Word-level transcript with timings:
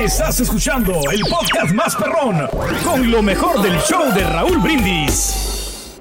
Estás 0.00 0.40
escuchando 0.40 0.98
el 1.12 1.20
podcast 1.20 1.74
más 1.74 1.94
perrón 1.94 2.48
con 2.82 3.10
lo 3.10 3.22
mejor 3.22 3.60
del 3.60 3.78
show 3.80 4.10
de 4.14 4.24
Raúl 4.24 4.56
Brindis. 4.58 6.00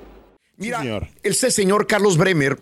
Mira, 0.55 0.81
ese 1.21 1.51
señor 1.51 1.85
Carlos 1.85 2.15
Bremer 2.15 2.57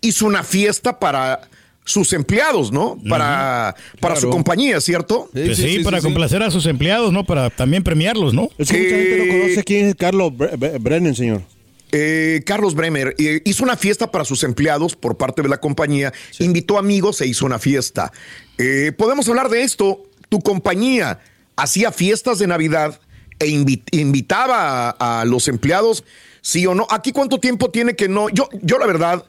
hizo 0.00 0.26
una 0.26 0.42
fiesta 0.42 0.98
para 0.98 1.42
sus 1.84 2.12
empleados, 2.12 2.72
¿no? 2.72 2.98
Para, 3.08 3.76
para 4.00 4.16
su 4.16 4.28
compañía, 4.28 4.80
¿cierto? 4.80 5.30
Sí, 5.32 5.54
sí, 5.54 5.78
para 5.84 6.00
complacer 6.00 6.42
a 6.42 6.50
sus 6.50 6.66
empleados, 6.66 7.12
¿no? 7.12 7.24
Para 7.24 7.48
también 7.50 7.84
premiarlos, 7.84 8.34
¿no? 8.34 8.48
Es 8.58 8.70
que 8.70 8.78
mucha 8.78 8.96
gente 8.96 9.18
no 9.18 9.40
conoce 9.40 9.64
quién 9.64 9.86
es 9.86 9.94
Carlos 9.94 10.32
Brennan, 10.80 11.14
señor. 11.14 11.42
Eh, 11.90 12.42
Carlos 12.44 12.74
Bremer 12.74 13.14
eh, 13.18 13.40
hizo 13.44 13.64
una 13.64 13.76
fiesta 13.76 14.10
para 14.10 14.24
sus 14.24 14.42
empleados 14.42 14.94
por 14.94 15.16
parte 15.16 15.42
de 15.42 15.48
la 15.48 15.58
compañía, 15.58 16.12
invitó 16.38 16.76
amigos 16.78 17.20
e 17.20 17.26
hizo 17.26 17.46
una 17.46 17.58
fiesta. 17.58 18.12
Eh, 18.58 18.92
podemos 18.96 19.28
hablar 19.28 19.48
de 19.48 19.62
esto. 19.62 20.07
Tu 20.28 20.40
compañía 20.40 21.20
hacía 21.56 21.92
fiestas 21.92 22.38
de 22.38 22.46
Navidad 22.46 23.00
e 23.38 23.48
invitaba 23.92 24.90
a, 24.90 25.24
los 25.24 25.48
empleados, 25.48 26.04
sí 26.40 26.66
o 26.66 26.74
no. 26.74 26.86
Aquí 26.90 27.12
cuánto 27.12 27.38
tiempo 27.38 27.70
tiene 27.70 27.94
que 27.94 28.08
no. 28.08 28.28
Yo, 28.28 28.48
yo 28.62 28.78
la 28.78 28.86
verdad, 28.86 29.24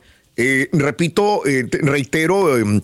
repito, 0.72 1.42
reitero, 1.82 2.58
em, 2.58 2.82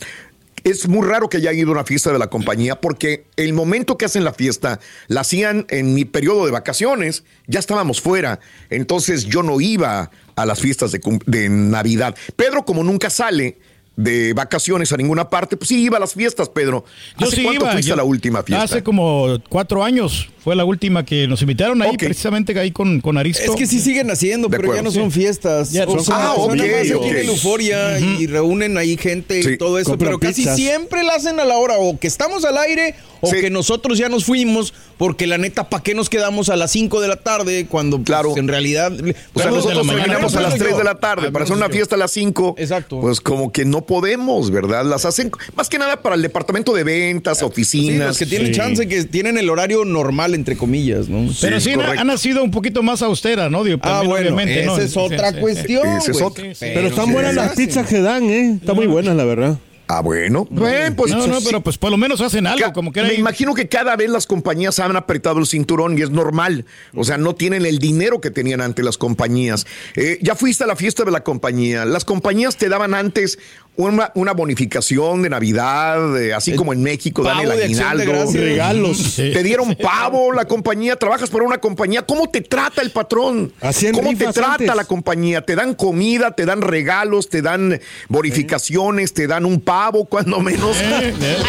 es 0.66 0.88
muy 0.88 1.08
raro 1.08 1.30
que 1.30 1.38
haya 1.38 1.54
ido 1.54 1.70
a 1.70 1.74
una 1.74 1.84
fiesta 1.84 2.12
de 2.12 2.18
la 2.18 2.28
compañía 2.28 2.82
porque 2.82 3.28
el 3.36 3.54
momento 3.54 4.00
que 4.00 4.06
hacen 4.06 4.24
la 4.24 4.34
fiesta 4.34 4.80
la 5.08 5.22
hacían 5.22 5.68
en 5.70 5.94
mi 5.94 6.06
periodo 6.06 6.46
de 6.46 6.52
vacaciones, 6.52 7.24
ya 7.46 7.60
estábamos 7.60 8.02
fuera, 8.02 8.40
entonces 8.72 9.26
yo 9.26 9.44
no 9.44 9.62
iba 9.62 10.10
a 10.36 10.46
las 10.46 10.60
fiestas 10.60 10.92
de 10.92 11.50
Navidad. 11.50 12.16
Pedro, 12.36 12.66
como 12.66 12.84
nunca 12.84 13.12
sale, 13.12 13.60
de 13.98 14.34
vacaciones 14.34 14.92
a 14.92 14.98
ninguna 14.98 15.30
parte, 15.30 15.56
pues 15.58 15.70
sí 15.70 15.82
iba 15.82 15.98
a 15.98 16.00
las 16.00 16.14
fiestas, 16.14 16.50
Pedro. 16.50 16.84
¿Hace 17.16 17.26
¿Hace 17.26 17.44
cuánto 17.44 17.62
iba, 17.64 17.72
fuiste 17.72 17.88
yo- 17.90 17.94
a 17.94 17.98
la 17.98 18.04
última 18.04 18.44
fiesta? 18.44 18.64
Hace 18.64 18.84
como 18.84 19.38
cuatro 19.50 19.84
años 19.84 20.30
fue 20.44 20.56
la 20.56 20.66
última 20.66 21.06
que 21.06 21.28
nos 21.28 21.42
invitaron 21.42 21.82
ahí, 21.82 21.98
precisamente 21.98 22.58
ahí 22.60 22.72
con, 22.72 23.00
con 23.02 23.18
Aristo. 23.18 23.42
Es 23.44 23.52
que 23.58 23.66
sí 23.66 23.80
siguen 23.80 24.12
haciendo, 24.12 24.48
De 24.50 24.58
pero 24.58 24.76
ya 24.76 24.82
no 24.82 24.92
son 24.92 25.12
fiestas. 25.12 25.72
Ya 25.72 25.86
son- 25.86 26.00
Ah, 26.12 26.34
son 26.36 26.52
ok, 26.52 26.56
nada 26.58 26.72
más 26.72 26.82
aquí 26.82 26.94
ok. 26.94 27.06
en 27.06 27.30
Euforia 27.30 28.00
y 28.00 28.28
reúnen 28.28 28.78
ahí 28.78 28.98
gente 28.98 29.42
Sí. 29.42 29.52
y 29.52 29.58
todo 29.58 29.80
eso, 29.80 29.92
Compran 29.92 30.10
pero 30.10 30.20
casi 30.20 30.42
pizzas. 30.42 30.56
siempre 30.58 31.04
la 31.04 31.16
hacen 31.16 31.40
a 31.40 31.46
la 31.46 31.58
hora 31.58 31.76
o 31.78 31.98
que 32.00 32.08
estamos 32.08 32.44
al 32.46 32.58
aire 32.58 32.96
o 33.28 33.32
que 33.32 33.50
nosotros 33.50 33.98
ya 33.98 34.10
nos 34.10 34.26
fuimos, 34.26 34.74
porque 34.98 35.28
la 35.28 35.38
neta, 35.38 35.70
¿para 35.70 35.84
qué 35.84 35.94
nos 35.94 36.10
quedamos 36.10 36.50
a 36.50 36.56
las 36.56 36.72
claro. 36.74 37.00
de 37.02 37.08
la 37.08 37.16
tarde 37.18 37.66
cuando 37.70 38.00
pues, 38.02 38.38
en 38.38 38.48
realidad... 38.48 38.92
O 39.34 39.40
sea, 39.40 39.52
nosotros 39.52 39.88
terminamos 39.88 40.36
a 40.36 40.42
las 40.42 40.56
3 40.56 40.78
de 40.78 40.84
la 40.84 40.96
tarde 41.00 41.32
para 41.32 41.46
hacer 41.46 41.56
una 41.56 41.70
fiesta 41.70 41.96
a 41.96 41.98
las 41.98 42.12
5. 42.12 42.56
Exacto. 42.58 43.00
Pues 43.02 43.22
como 43.22 43.52
que 43.52 43.66
no 43.66 43.86
podemos, 43.86 44.52
¿verdad? 44.52 44.86
Las 44.86 45.06
hacen 45.06 45.32
más 45.56 45.70
que 45.70 45.78
nada 45.78 46.02
para 46.02 46.16
el 46.16 46.22
departamento 46.22 46.74
de 46.74 46.84
ventas, 46.84 47.40
Sí, 47.40 47.46
oficinas. 47.46 48.08
los 48.08 48.18
que 48.18 48.26
tienen 48.26 48.52
chance, 48.54 48.88
que 48.88 49.04
tienen 49.06 49.38
el 49.38 49.50
horario 49.50 49.86
normal, 49.86 50.36
entre 50.36 50.58
comillas, 50.58 51.10
¿no? 51.10 51.32
Pero 51.42 51.60
sí, 51.60 51.72
ha 51.74 52.04
nacido 52.04 52.44
un 52.44 52.52
poquito 52.52 52.84
más 52.84 53.02
austera, 53.02 53.50
¿no? 53.50 53.64
Digo, 53.64 53.80
Ah, 53.82 54.02
bueno, 54.06 54.30
obviamente, 54.36 54.62
esa 54.62 54.72
¿no? 54.72 54.78
es 54.78 54.98
otra 54.98 55.34
cuestión, 55.40 55.88
Esa 55.88 56.12
es 56.12 56.18
güey. 56.20 56.24
otra. 56.24 56.46
Pero 56.60 56.88
están 56.88 57.12
buenas 57.12 57.36
las 57.36 57.56
pizzas 57.56 57.88
que 57.88 58.00
dan, 58.02 58.24
¿eh? 58.30 58.58
Están 58.60 58.76
muy 58.76 58.88
buenas, 58.88 59.16
la 59.16 59.26
verdad. 59.26 59.58
Ah, 59.88 60.02
bueno. 60.02 60.48
Bueno, 60.50 60.96
pues, 60.96 61.12
no, 61.12 61.28
no, 61.28 61.40
sí. 61.40 61.46
pero 61.46 61.62
pues 61.62 61.78
por 61.78 61.92
lo 61.92 61.98
menos 61.98 62.20
hacen 62.22 62.48
algo, 62.48 62.74
como 62.74 62.92
que 62.92 63.04
Me 63.04 63.14
imagino 63.14 63.54
que 63.54 63.68
cada 63.68 63.96
vez 63.96 64.10
las 64.10 64.26
compañías 64.26 64.80
han 64.80 64.96
apretado 64.96 65.40
el 65.40 65.46
cinturón 65.46 65.98
y 65.98 66.02
es 66.02 66.10
normal. 66.10 66.66
O 66.96 67.04
sea, 67.04 67.18
no 67.18 67.36
tienen 67.36 67.66
el 67.66 67.78
dinero 67.78 68.20
que 68.20 68.32
tenían 68.32 68.62
antes 68.62 68.84
las 68.84 68.98
compañías. 68.98 69.68
Eh, 69.96 70.18
ya 70.22 70.36
fuiste 70.36 70.64
a 70.64 70.68
la 70.68 70.76
fiesta 70.76 71.04
de 71.04 71.12
la 71.12 71.24
compañía. 71.24 71.86
Las 71.86 72.04
compañías 72.04 72.58
te 72.58 72.68
daban 72.68 72.94
antes 72.96 73.38
una, 73.78 74.12
una 74.16 74.34
bonificación 74.34 75.22
de 75.22 75.30
Navidad, 75.30 76.22
eh, 76.22 76.34
así 76.34 76.56
como 76.56 76.74
en 76.74 76.82
México 76.82 77.24
dan 77.24 77.40
el 77.40 77.50
de 77.50 77.58
de 77.58 77.64
aguinaldo. 77.66 78.06
gracias. 78.06 78.44
Regalos. 78.44 78.98
Sí. 78.98 79.32
Te 79.34 79.44
dieron 79.44 79.76
pavo 79.76 80.32
la 80.32 80.46
compañía, 80.46 80.96
trabajas 80.96 81.30
para 81.30 81.44
una 81.44 81.58
compañía. 81.58 82.04
¿Cómo 82.04 82.30
te 82.30 82.42
trata 82.42 82.82
el 82.82 82.92
patrón? 82.92 83.54
¿Cómo 83.94 84.16
te 84.16 84.26
trata 84.32 84.54
antes. 84.54 84.76
la 84.76 84.86
compañía? 84.86 85.42
Te 85.42 85.56
dan 85.56 85.76
comida, 85.76 86.32
te 86.32 86.46
dan 86.46 86.62
regalos, 86.62 87.30
te 87.30 87.42
dan 87.42 87.80
bonificaciones, 88.08 89.14
te 89.14 89.28
dan 89.28 89.46
un 89.46 89.62
pavo, 89.62 90.06
cuando 90.06 90.40
menos. 90.40 90.78
Eh, 90.82 91.14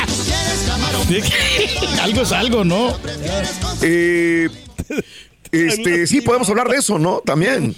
algo 2.03 2.23
es 2.23 2.33
algo, 2.33 2.65
¿no? 2.65 2.97
Eh, 3.83 4.49
este, 5.53 6.07
sí, 6.07 6.21
podemos 6.21 6.49
hablar 6.51 6.69
de 6.69 6.77
eso, 6.77 6.99
¿no? 6.99 7.21
También. 7.25 7.75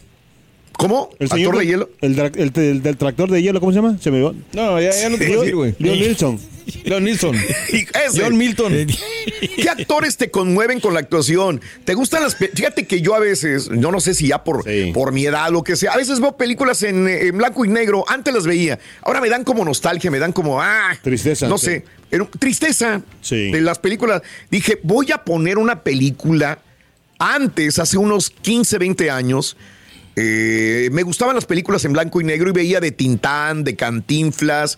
¿Cómo? 0.73 1.09
El 1.19 1.25
¿Actor 1.25 1.38
señor 1.38 1.53
de 1.56 1.59
del- 1.59 1.67
hielo? 1.67 1.90
El, 2.00 2.16
dra- 2.16 2.31
el- 2.35 2.53
el 2.56 2.81
del 2.84 2.96
tractor 2.97 3.29
de 3.29 3.41
hielo, 3.41 3.59
¿cómo 3.59 3.72
se 3.73 3.78
llama? 3.78 3.97
Se 4.00 4.11
me 4.11 4.22
va. 4.22 4.34
No, 4.53 4.79
ya, 4.79 4.91
ya 4.91 5.09
no 5.09 5.17
te 5.17 5.28
puedo 5.28 5.41
decir, 5.41 5.56
güey. 5.56 5.75
Leo 5.78 5.94
Nilsson. 5.96 6.40
Y 7.72 7.78
ese. 8.06 8.22
John 8.22 8.38
Milton. 8.38 8.74
¿Qué 9.56 9.69
actores 9.69 10.18
te 10.18 10.30
conmueven 10.31 10.80
con 10.80 10.94
la 10.94 11.00
actuación? 11.02 11.62
¿Te 11.85 11.94
gustan 11.94 12.24
las 12.24 12.35
Fíjate 12.35 12.85
que 12.88 13.02
yo 13.02 13.16
a 13.16 13.19
veces, 13.19 13.69
yo 13.72 13.91
no 13.91 14.00
sé 14.00 14.13
si 14.13 14.28
ya 14.28 14.44
por, 14.44 14.63
Sí. 14.63 14.91
por 14.94 15.12
mi 15.12 15.25
edad, 15.25 15.50
lo 15.52 15.63
que 15.63 15.75
sea, 15.75 15.94
a 15.94 15.97
veces 15.97 16.19
veo 16.19 16.35
películas 16.38 16.81
en, 16.84 17.08
en 17.08 17.38
blanco 17.38 17.66
y 17.66 17.68
negro, 17.69 18.06
antes 18.08 18.34
las 18.34 18.46
veía, 18.46 18.79
ahora 19.02 19.22
me 19.22 19.29
dan 19.29 19.44
como 19.44 19.63
nostalgia, 19.66 20.09
me 20.12 20.19
dan 20.19 20.31
como, 20.34 20.62
ah, 20.62 20.97
Tristeza, 21.02 21.47
no 21.47 21.58
sí. 21.58 21.66
sé, 21.66 21.84
tristeza 22.40 23.02
Sí. 23.22 23.52
de 23.52 23.62
las 23.62 23.79
películas. 23.79 24.22
Dije, 24.50 24.79
voy 24.84 25.12
a 25.12 25.24
poner 25.24 25.58
una 25.58 25.84
película 25.84 26.59
antes, 27.19 27.79
hace 27.79 27.97
unos 27.97 28.29
15, 28.29 28.78
20 28.78 29.09
años. 29.12 29.58
eh, 30.16 30.90
me 30.91 31.03
gustaban 31.03 31.35
las 31.35 31.46
películas 31.46 31.85
en 31.85 31.94
blanco 31.94 32.19
y 32.19 32.25
negro 32.25 32.50
y 32.50 32.53
veía 32.53 32.79
de 32.81 32.91
Tintán, 32.91 33.63
de 33.63 33.75
Cantinflas. 33.78 34.78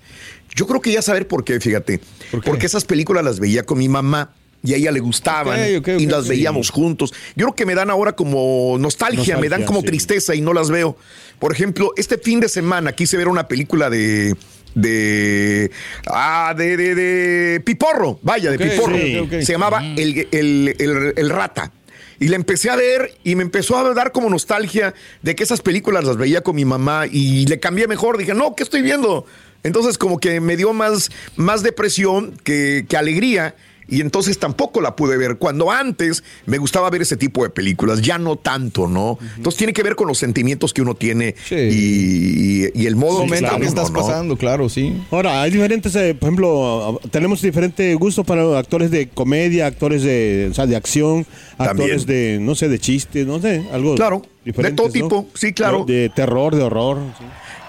Yo 0.56 0.67
creo 0.67 0.81
que 0.81 0.91
ya 0.91 1.01
saber 1.01 1.28
por 1.28 1.44
qué, 1.44 1.59
fíjate. 1.59 2.00
Porque 2.45 2.66
esas 2.66 2.85
películas 2.85 3.23
las 3.23 3.39
veía 3.39 3.63
con 3.63 3.78
mi 3.78 3.88
mamá 3.89 4.34
y 4.63 4.73
a 4.73 4.78
ella 4.78 4.91
le 4.91 5.00
gustaban 5.00 5.59
y 6.00 6.06
las 6.06 6.28
veíamos 6.28 6.69
juntos. 6.69 7.13
Yo 7.35 7.45
creo 7.47 7.56
que 7.56 7.66
me 7.66 7.73
dan 7.75 7.89
ahora 7.89 8.13
como 8.13 8.75
nostalgia, 8.79 9.38
me 9.38 9.50
dan 9.50 9.63
como 9.63 9.81
sí. 9.81 9.88
tristeza 9.88 10.35
y 10.35 10.41
no 10.41 10.53
las 10.53 10.69
veo. 10.69 10.97
Por 11.39 11.51
ejemplo, 11.51 11.91
este 11.97 12.17
fin 12.17 12.39
de 12.39 12.47
semana 12.50 12.91
quise 12.94 13.17
ver 13.17 13.28
una 13.28 13.47
película 13.47 13.89
de 13.89 14.35
de 14.75 15.69
ah 16.07 16.53
de, 16.57 16.78
de, 16.78 16.95
de 16.95 17.59
Piporro, 17.62 18.19
vaya, 18.22 18.51
de 18.51 18.57
Piporro. 18.59 18.95
sí. 18.95 19.45
Se 19.45 19.51
llamaba 19.53 19.83
el, 19.97 20.28
el- 20.31 20.75
el- 20.79 21.13
el 21.16 21.29
Rata. 21.29 21.72
Y 22.19 22.28
la 22.28 22.35
empecé 22.35 22.69
a 22.69 22.75
ver 22.75 23.18
y 23.23 23.35
me 23.35 23.41
empezó 23.41 23.78
a 23.78 23.94
dar 23.95 24.12
como 24.12 24.29
nostalgia 24.29 24.94
de 25.23 25.35
que 25.35 25.44
esas 25.44 25.62
películas 25.62 26.03
las 26.03 26.18
veía 26.18 26.41
con 26.41 26.56
mi 26.56 26.66
mamá 26.66 27.06
y 27.12 27.47
le 27.47 27.59
cambié 27.59 27.88
mejor. 27.88 28.18
Dije, 28.19 28.35
no, 28.35 28.56
¿qué 28.56 28.62
estoy 28.62 28.83
viendo? 28.83 29.25
Entonces 29.63 29.97
como 29.97 30.19
que 30.19 30.39
me 30.41 30.57
dio 30.57 30.73
más, 30.73 31.09
más 31.35 31.63
depresión 31.63 32.33
que, 32.44 32.85
que 32.88 32.97
alegría 32.97 33.55
y 33.88 33.99
entonces 33.99 34.39
tampoco 34.39 34.80
la 34.80 34.95
pude 34.95 35.18
ver. 35.18 35.36
Cuando 35.36 35.69
antes 35.69 36.24
me 36.45 36.57
gustaba 36.59 36.89
ver 36.89 37.01
ese 37.01 37.18
tipo 37.18 37.44
de 37.44 37.50
películas, 37.50 38.01
ya 38.01 38.18
no 38.18 38.38
tanto, 38.38 38.88
¿no? 38.88 39.19
Entonces 39.36 39.57
tiene 39.57 39.74
que 39.74 39.83
ver 39.83 39.95
con 39.97 40.07
los 40.07 40.18
sentimientos 40.18 40.74
que 40.74 40.81
uno 40.81 40.95
tiene 40.95 41.36
Sí. 41.50 41.56
y, 41.56 42.81
y 42.83 42.86
el 42.88 42.95
modo 42.95 43.24
en 43.24 43.30
que 43.30 43.41
momento 43.41 43.45
está 43.47 43.50
que 43.50 43.62
uno, 43.62 43.68
estás 43.69 43.91
¿no? 43.91 44.00
pasando, 44.00 44.38
claro, 44.38 44.69
sí. 44.69 44.95
Ahora, 45.12 45.41
hay 45.41 45.51
diferentes, 45.51 45.94
eh, 45.97 46.15
por 46.18 46.27
ejemplo, 46.30 47.01
tenemos 47.12 47.41
diferentes 47.41 47.97
gustos 47.97 48.25
para 48.25 48.57
actores 48.57 48.91
de 48.91 49.09
comedia, 49.09 49.65
actores 49.68 50.03
de, 50.03 50.47
o 50.51 50.53
sea, 50.53 50.68
de 50.68 50.77
acción, 50.77 51.25
actores 51.57 52.06
de, 52.06 52.38
no 52.39 52.56
sé, 52.56 52.69
de 52.69 52.80
chistes, 52.80 53.27
no 53.27 53.41
sé, 53.41 53.65
algo. 53.74 53.95
Claro, 53.95 54.21
de 54.45 54.53
todo 54.71 54.88
¿no? 54.88 54.94
tipo, 54.94 55.27
sí, 55.33 55.51
claro. 55.51 55.83
De 55.86 56.09
terror, 56.15 56.56
de 56.56 56.63
horror. 56.63 56.97
sí. 57.19 57.25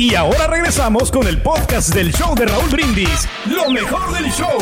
Y 0.00 0.14
ahora 0.14 0.46
regresamos 0.46 1.10
con 1.10 1.28
el 1.28 1.42
podcast 1.42 1.94
del 1.94 2.10
show 2.10 2.34
de 2.34 2.46
Raúl 2.46 2.70
Brindis. 2.70 3.28
Lo 3.44 3.68
mejor 3.68 4.10
del 4.14 4.32
show. 4.32 4.56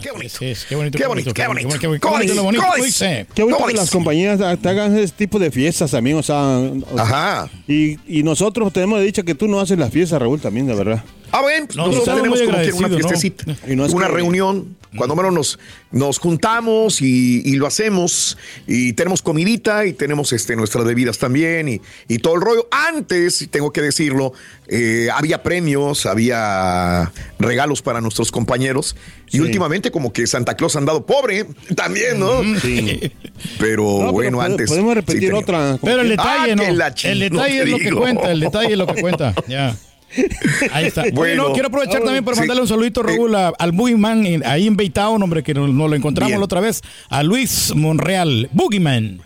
Qué 0.00 0.12
bonito. 0.12 0.38
Sí, 0.38 0.54
sí, 0.54 0.66
qué 0.68 0.76
bonito. 0.76 0.96
Qué 0.96 1.06
bonito, 1.08 1.34
qué 1.34 1.48
bonito. 1.48 1.68
Qué 1.80 1.88
bonito, 1.88 2.08
qué 2.08 2.14
bonito, 2.14 2.34
lo 2.34 2.42
bonito. 2.44 2.64
Qué 3.34 3.42
bonito 3.42 3.56
¿Cómo 3.56 3.66
que 3.66 3.74
las 3.74 3.90
compañías 3.90 4.38
te 4.38 4.68
hagan 4.68 4.96
ese 4.96 5.12
tipo 5.14 5.40
de 5.40 5.50
fiestas 5.50 5.90
también, 5.90 6.16
o 6.16 6.22
sea. 6.22 6.58
o 6.58 6.94
sea, 6.94 7.02
Ajá. 7.02 7.50
Y, 7.66 7.98
y 8.06 8.22
nosotros 8.22 8.72
tenemos 8.72 9.02
dicho 9.02 9.24
que 9.24 9.34
tú 9.34 9.48
no 9.48 9.58
haces 9.58 9.76
las 9.76 9.90
fiestas, 9.90 10.22
Raúl, 10.22 10.40
también, 10.40 10.68
de 10.68 10.76
verdad. 10.76 11.02
Ah, 11.32 11.42
bueno, 11.42 11.66
pues 11.66 11.76
No, 11.76 11.86
nosotros 11.86 12.16
tenemos 12.16 12.40
como 12.42 12.58
que 12.62 12.72
una 12.72 12.88
fiestecita, 12.88 13.44
Y 13.68 13.76
no 13.76 13.84
es 13.86 13.92
una 13.92 14.06
que- 14.08 14.14
reunión, 14.14 14.76
cuando 14.96 15.14
menos 15.14 15.32
nos, 15.32 15.58
nos 15.92 16.18
juntamos 16.18 17.00
y, 17.00 17.42
y 17.44 17.54
lo 17.54 17.66
hacemos, 17.68 18.36
y 18.66 18.92
tenemos 18.94 19.22
comidita 19.22 19.86
y 19.86 19.92
tenemos 19.92 20.32
este, 20.32 20.56
nuestras 20.56 20.84
bebidas 20.84 21.18
también 21.18 21.68
y, 21.68 21.80
y 22.08 22.18
todo 22.18 22.34
el 22.34 22.40
rollo. 22.40 22.66
Antes, 22.72 23.46
tengo 23.50 23.72
que 23.72 23.82
decirlo, 23.82 24.32
eh, 24.66 25.08
había 25.14 25.42
premios, 25.44 26.06
había 26.06 27.12
regalos 27.38 27.82
para 27.82 28.00
nuestros 28.00 28.32
compañeros 28.32 28.96
y 29.28 29.36
Sí. 29.36 29.40
últimamente 29.40 29.92
como 29.92 30.12
que 30.12 30.26
Santa 30.26 30.56
Claus 30.56 30.74
ha 30.74 30.80
andado 30.80 31.06
pobre 31.06 31.46
también, 31.76 32.18
¿no? 32.18 32.42
Sí. 32.60 33.12
Pero 33.60 33.84
No, 33.84 33.98
pero 33.98 34.12
bueno, 34.12 34.40
antes... 34.40 34.68
Podemos 34.68 34.94
repetir 34.94 35.32
otra. 35.34 35.78
Pero 35.80 36.00
el 36.00 36.08
detalle 36.08 36.52
Ah, 36.52 36.56
no. 36.56 36.62
El 36.64 37.20
detalle 37.20 37.62
es 37.62 37.68
lo 37.70 37.78
que 37.78 37.92
cuenta, 37.92 38.32
el 38.32 38.40
detalle 38.40 38.72
es 38.72 38.78
lo 38.78 38.86
que 38.88 39.00
cuenta. 39.00 39.34
Ya. 39.46 39.76
Ahí 40.72 40.86
está. 40.86 41.04
Bueno. 41.12 41.48
no, 41.48 41.52
quiero 41.52 41.68
aprovechar 41.68 42.02
también 42.02 42.24
para 42.24 42.34
Sí. 42.36 42.40
mandarle 42.40 42.62
un 42.62 42.68
saludito, 42.68 43.02
Raúl, 43.02 43.34
a- 43.34 43.48
al 43.58 43.72
Boogeyman 43.72 44.26
en- 44.26 44.46
ahí 44.46 44.66
en 44.66 44.76
Baytown, 44.76 45.22
hombre, 45.22 45.42
que 45.42 45.54
nos, 45.54 45.70
nos 45.70 45.90
lo 45.90 45.96
encontramos 45.96 46.28
Bien. 46.30 46.40
la 46.40 46.44
otra 46.44 46.60
vez, 46.60 46.82
a 47.08 47.22
Luis 47.22 47.74
Monreal, 47.74 48.48
Boogeyman. 48.52 49.22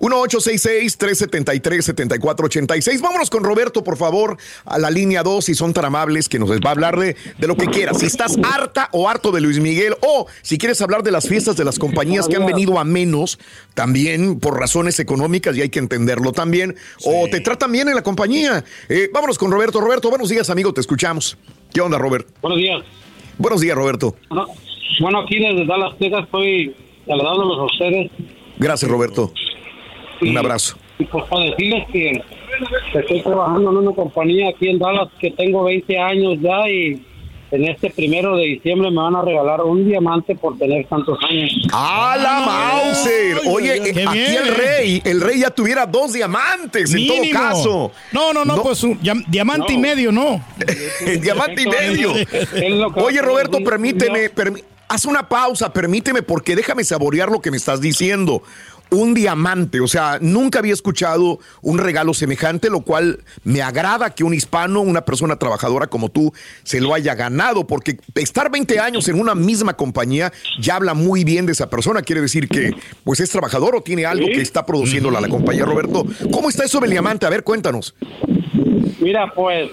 1-866-373-7486. 0.00 3.00
Vámonos 3.00 3.30
con 3.30 3.44
Roberto, 3.44 3.84
por 3.84 3.96
favor, 3.96 4.36
a 4.64 4.78
la 4.78 4.90
línea 4.90 5.22
2, 5.22 5.44
si 5.44 5.54
son 5.54 5.72
tan 5.72 5.84
amables, 5.84 6.28
que 6.28 6.38
nos 6.38 6.50
va 6.50 6.68
a 6.68 6.72
hablar 6.72 6.98
de, 6.98 7.16
de 7.38 7.46
lo 7.46 7.56
que 7.56 7.66
quieras. 7.66 7.98
Si 7.98 8.06
estás 8.06 8.36
harta 8.42 8.88
o 8.92 9.08
harto 9.08 9.32
de 9.32 9.40
Luis 9.40 9.58
Miguel, 9.60 9.94
o 10.00 10.26
si 10.42 10.58
quieres 10.58 10.80
hablar 10.80 11.02
de 11.02 11.10
las 11.12 11.28
fiestas 11.28 11.56
de 11.56 11.64
las 11.64 11.78
compañías 11.78 12.28
que 12.28 12.36
han 12.36 12.46
venido 12.46 12.78
a 12.78 12.84
menos, 12.84 13.38
también 13.74 14.38
por 14.40 14.58
razones 14.58 14.98
económicas, 15.00 15.56
y 15.56 15.62
hay 15.62 15.68
que 15.68 15.78
entenderlo 15.78 16.32
también, 16.32 16.76
o 17.04 17.26
te 17.30 17.40
tratan 17.40 17.72
bien 17.72 17.88
en 17.88 17.94
la 17.94 18.02
compañía. 18.02 18.64
Eh, 18.88 19.10
vámonos 19.12 19.38
con 19.38 19.50
Roberto. 19.50 19.80
Roberto, 19.80 20.10
buenos 20.14 20.28
días, 20.28 20.48
amigo, 20.48 20.72
te 20.72 20.80
escuchamos. 20.80 21.36
¿Qué 21.72 21.80
onda, 21.80 21.98
Robert? 21.98 22.28
Buenos 22.40 22.60
días. 22.60 22.84
Buenos 23.36 23.60
días, 23.60 23.76
Roberto. 23.76 24.14
Bueno, 24.28 24.46
bueno, 25.00 25.18
aquí 25.22 25.40
desde 25.40 25.66
Dallas, 25.66 25.98
Texas, 25.98 26.22
estoy 26.22 26.72
saludándolos 27.04 27.58
a 27.58 27.64
ustedes. 27.64 28.12
Gracias, 28.56 28.88
Roberto. 28.88 29.32
Un 30.22 30.38
abrazo. 30.38 30.76
Y 31.00 31.04
pues 31.06 31.24
para 31.24 31.46
decirles 31.46 31.88
que 31.90 32.22
estoy 32.94 33.22
trabajando 33.22 33.72
en 33.72 33.76
una 33.78 33.90
compañía 33.90 34.50
aquí 34.50 34.68
en 34.68 34.78
Dallas 34.78 35.08
que 35.18 35.32
tengo 35.32 35.64
20 35.64 35.98
años 35.98 36.36
ya 36.40 36.70
y 36.70 37.04
en 37.54 37.64
este 37.68 37.90
primero 37.90 38.36
de 38.36 38.44
diciembre 38.44 38.90
me 38.90 38.96
van 38.96 39.16
a 39.16 39.22
regalar 39.22 39.60
un 39.62 39.86
diamante 39.88 40.34
por 40.34 40.58
tener 40.58 40.86
tantos 40.86 41.18
años. 41.28 41.50
¡A 41.72 42.16
la 42.16 42.40
Mauser! 42.40 43.40
Oye, 43.48 43.76
eh, 43.76 43.92
qué 43.94 44.02
aquí 44.06 44.18
bien. 44.18 44.36
el 44.42 44.54
rey, 44.54 45.02
el 45.04 45.20
rey 45.20 45.40
ya 45.40 45.50
tuviera 45.50 45.86
dos 45.86 46.12
diamantes 46.12 46.92
en 46.94 47.06
todo 47.06 47.22
caso. 47.32 47.92
No, 48.12 48.32
no, 48.32 48.44
no, 48.44 48.56
No. 48.56 48.62
pues 48.62 48.82
un 48.82 49.00
diam- 49.00 49.24
diamante 49.28 49.72
y 49.72 49.78
medio, 49.78 50.12
no. 50.12 50.44
Diamante 51.20 51.62
y 51.62 51.66
medio. 51.66 52.12
Oye, 52.96 53.20
Roberto, 53.22 53.58
permíteme, 53.64 54.30
haz 54.88 55.04
una 55.06 55.28
pausa, 55.28 55.72
permíteme, 55.72 56.22
porque 56.22 56.54
déjame 56.56 56.84
saborear 56.84 57.30
lo 57.30 57.40
que 57.40 57.50
me 57.50 57.56
estás 57.56 57.80
diciendo. 57.80 58.42
Un 58.94 59.12
diamante, 59.14 59.80
o 59.80 59.88
sea, 59.88 60.18
nunca 60.20 60.60
había 60.60 60.72
escuchado 60.72 61.38
un 61.62 61.78
regalo 61.78 62.14
semejante, 62.14 62.70
lo 62.70 62.80
cual 62.82 63.18
me 63.42 63.60
agrada 63.60 64.14
que 64.14 64.22
un 64.24 64.34
hispano, 64.34 64.80
una 64.80 65.04
persona 65.04 65.36
trabajadora 65.36 65.86
como 65.88 66.08
tú, 66.10 66.32
se 66.62 66.80
lo 66.80 66.94
haya 66.94 67.14
ganado, 67.14 67.66
porque 67.66 67.98
estar 68.14 68.50
20 68.50 68.78
años 68.78 69.08
en 69.08 69.18
una 69.20 69.34
misma 69.34 69.74
compañía 69.74 70.32
ya 70.60 70.76
habla 70.76 70.94
muy 70.94 71.24
bien 71.24 71.46
de 71.46 71.52
esa 71.52 71.68
persona, 71.68 72.02
quiere 72.02 72.20
decir 72.20 72.48
que 72.48 72.72
pues 73.02 73.20
es 73.20 73.30
trabajador 73.30 73.74
o 73.76 73.80
tiene 73.82 74.06
algo 74.06 74.26
que 74.26 74.40
está 74.40 74.64
produciendo 74.64 75.10
la, 75.10 75.20
la 75.20 75.28
compañía. 75.28 75.64
Roberto, 75.64 76.06
¿cómo 76.32 76.48
está 76.48 76.64
eso 76.64 76.78
del 76.80 76.90
diamante? 76.90 77.26
A 77.26 77.30
ver, 77.30 77.42
cuéntanos. 77.42 77.94
Mira, 79.00 79.32
pues 79.34 79.70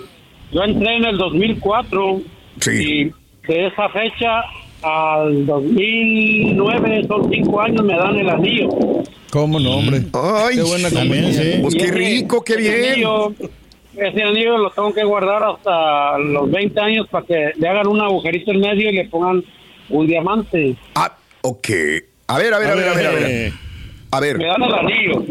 yo 0.52 0.64
entré 0.64 0.98
en 0.98 1.06
el 1.06 1.18
2004 1.18 2.22
Sí. 2.60 2.72
y 2.72 3.04
de 3.48 3.68
esa 3.68 3.88
fecha 3.90 4.42
al 4.84 5.46
2009, 5.46 7.06
son 7.08 7.30
cinco 7.32 7.62
años, 7.62 7.84
me 7.86 7.96
dan 7.96 8.16
el 8.16 8.30
anillo. 8.30 8.70
¿Cómo 9.32 9.60
no, 9.60 9.78
hombre? 9.78 10.02
Ay, 10.14 10.56
Qué 10.58 10.62
buena 10.64 10.90
También, 10.90 11.24
compañía. 11.24 11.54
sí. 11.56 11.60
Pues 11.62 11.76
qué 11.76 11.84
ese- 11.84 11.92
rico, 11.94 12.44
qué 12.44 12.56
bien. 12.58 12.92
anillo- 12.94 13.34
ese 13.98 14.24
anillo 14.24 14.58
lo 14.58 14.70
tengo 14.72 14.94
que 14.94 15.04
guardar 15.04 15.42
hasta 15.44 16.18
los 16.18 16.52
20 16.52 16.80
años 16.80 17.08
para 17.10 17.26
que 17.26 17.52
le 17.58 17.68
hagan 17.68 17.88
un 17.88 18.02
agujerito 18.02 18.52
en 18.52 18.60
medio 18.60 18.90
y 18.90 18.94
le 18.94 19.06
pongan 19.10 19.44
un 19.90 20.08
diamante. 20.08 20.76
Ah, 20.96 21.16
ok. 21.42 21.68
A 22.28 22.38
ver, 22.38 22.54
a 22.54 22.60
ver, 22.60 22.70
a 22.72 22.76
ver, 22.76 22.88
a 22.90 22.94
ver, 22.94 23.08
a 23.08 23.12
ver. 23.12 23.24
Eh, 23.30 23.54
A 24.14 24.20
ver, 24.20 24.38
Me 24.38 24.46
dan 24.46 24.62
el 24.64 24.74
anillo. 24.74 25.24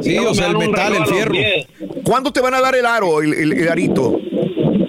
Sí, 0.00 0.16
o 0.16 0.32
sea, 0.32 0.46
el 0.46 0.56
metal, 0.56 0.94
el 0.96 1.04
fierro. 1.06 1.32
10. 1.32 1.66
¿cuándo 2.04 2.32
te 2.32 2.40
van 2.40 2.54
a 2.54 2.60
dar 2.62 2.74
el 2.74 2.86
aro, 2.86 3.20
el, 3.20 3.34
el- 3.34 3.52
el 3.52 3.68
arito? 3.68 4.18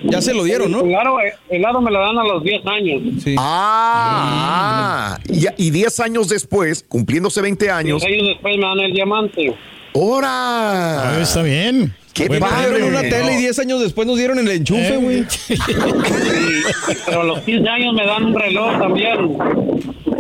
Ya 0.08 0.22
se 0.22 0.34
lo 0.34 0.44
dieron, 0.44 0.72
¿no? 0.72 0.82
El 0.82 0.96
aro, 0.96 1.18
el 1.50 1.66
aro 1.66 1.82
me 1.82 1.92
lo 1.92 2.00
dan 2.00 2.18
a 2.18 2.24
los 2.24 2.44
10 2.44 2.66
años. 2.66 3.02
Sí. 3.24 3.36
Ah, 3.38 5.18
y, 5.28 5.46
y 5.68 5.70
10 5.72 6.00
años 6.02 6.30
después, 6.30 6.84
cumpliéndose 6.88 7.42
20 7.42 7.70
años, 7.72 8.02
Diez 8.02 8.14
años 8.14 8.28
después 8.30 8.58
me 8.58 8.66
dan 8.66 8.80
el 8.80 8.94
diamante. 8.94 9.54
Ah, 9.54 9.90
¡hora! 9.94 11.18
está 11.22 11.42
bien. 11.42 11.96
¡Qué 12.14 12.28
Buen 12.28 12.40
padre! 12.40 12.70
Dieron 12.78 12.90
una 12.90 13.04
No. 13.04 13.10
tele 13.10 13.34
y 13.34 13.38
10 13.38 13.60
años 13.60 13.82
después 13.82 14.08
nos 14.08 14.18
dieron 14.18 14.40
el 14.40 14.48
enchufe, 14.50 14.94
Eh, 14.94 14.98
güey. 14.98 15.20
Y- 15.50 16.96
pero 17.06 17.22
a 17.22 17.24
los 17.26 17.40
15 17.42 17.68
años 17.70 17.94
me 17.94 18.06
dan 18.06 18.26
un 18.26 18.34
reloj 18.36 18.80
también. 18.80 19.38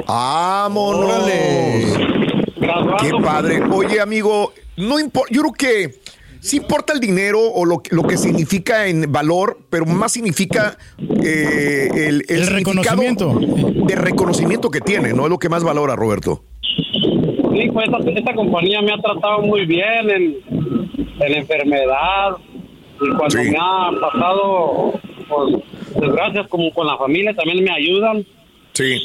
¡Vámonos! 0.07 1.29
¡Qué 3.01 3.11
padre! 3.23 3.61
Oye, 3.71 3.99
amigo, 4.01 4.53
no 4.77 4.99
importa, 4.99 5.33
yo 5.33 5.41
creo 5.41 5.53
que 5.53 5.95
sí 6.45 6.57
importa 6.57 6.93
el 6.93 6.99
dinero 6.99 7.39
o 7.41 7.65
lo, 7.65 7.79
que- 7.81 7.95
lo 7.95 8.03
que 8.03 8.17
significa 8.17 8.87
en 8.87 9.11
valor, 9.11 9.57
pero 9.69 9.85
más 9.85 10.11
significa 10.11 10.77
eh, 11.23 11.89
el, 11.93 12.23
el, 12.27 12.41
El 12.41 12.47
reconocimiento. 12.47 13.39
de 13.39 13.95
reconocimiento 13.95 14.69
que 14.69 14.81
tiene, 14.81 15.13
¿no? 15.13 15.23
Es 15.25 15.29
lo 15.29 15.39
que 15.39 15.49
más 15.49 15.63
valora, 15.63 15.95
Roberto. 15.95 16.43
Sí, 16.61 17.69
pues 17.71 17.87
esta, 17.87 18.09
esta 18.11 18.33
compañía 18.33 18.81
me 18.81 18.91
ha 18.93 18.97
tratado 18.97 19.41
muy 19.41 19.65
bien 19.65 20.09
en, 20.09 20.35
en 21.19 21.33
enfermedad 21.33 22.37
y 23.01 23.09
cuando 23.15 23.29
Sí. 23.29 23.49
me 23.51 23.57
ha 23.59 23.89
pasado 24.01 24.93
pues, 25.27 25.55
desgracias 25.99 26.47
como 26.47 26.71
con 26.73 26.85
la 26.87 26.97
familia 26.97 27.33
también 27.33 27.63
me 27.63 27.71
ayudan 27.71 28.25
Sí. 28.73 28.97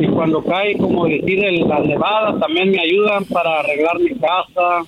y 0.00 0.06
cuando 0.08 0.42
cae 0.44 0.76
como 0.76 1.06
decir 1.06 1.38
las 1.66 1.84
nevadas 1.84 2.38
también 2.40 2.70
me 2.70 2.80
ayudan 2.80 3.24
para 3.26 3.60
arreglar 3.60 3.98
mi 4.00 4.10
casa, 4.10 4.84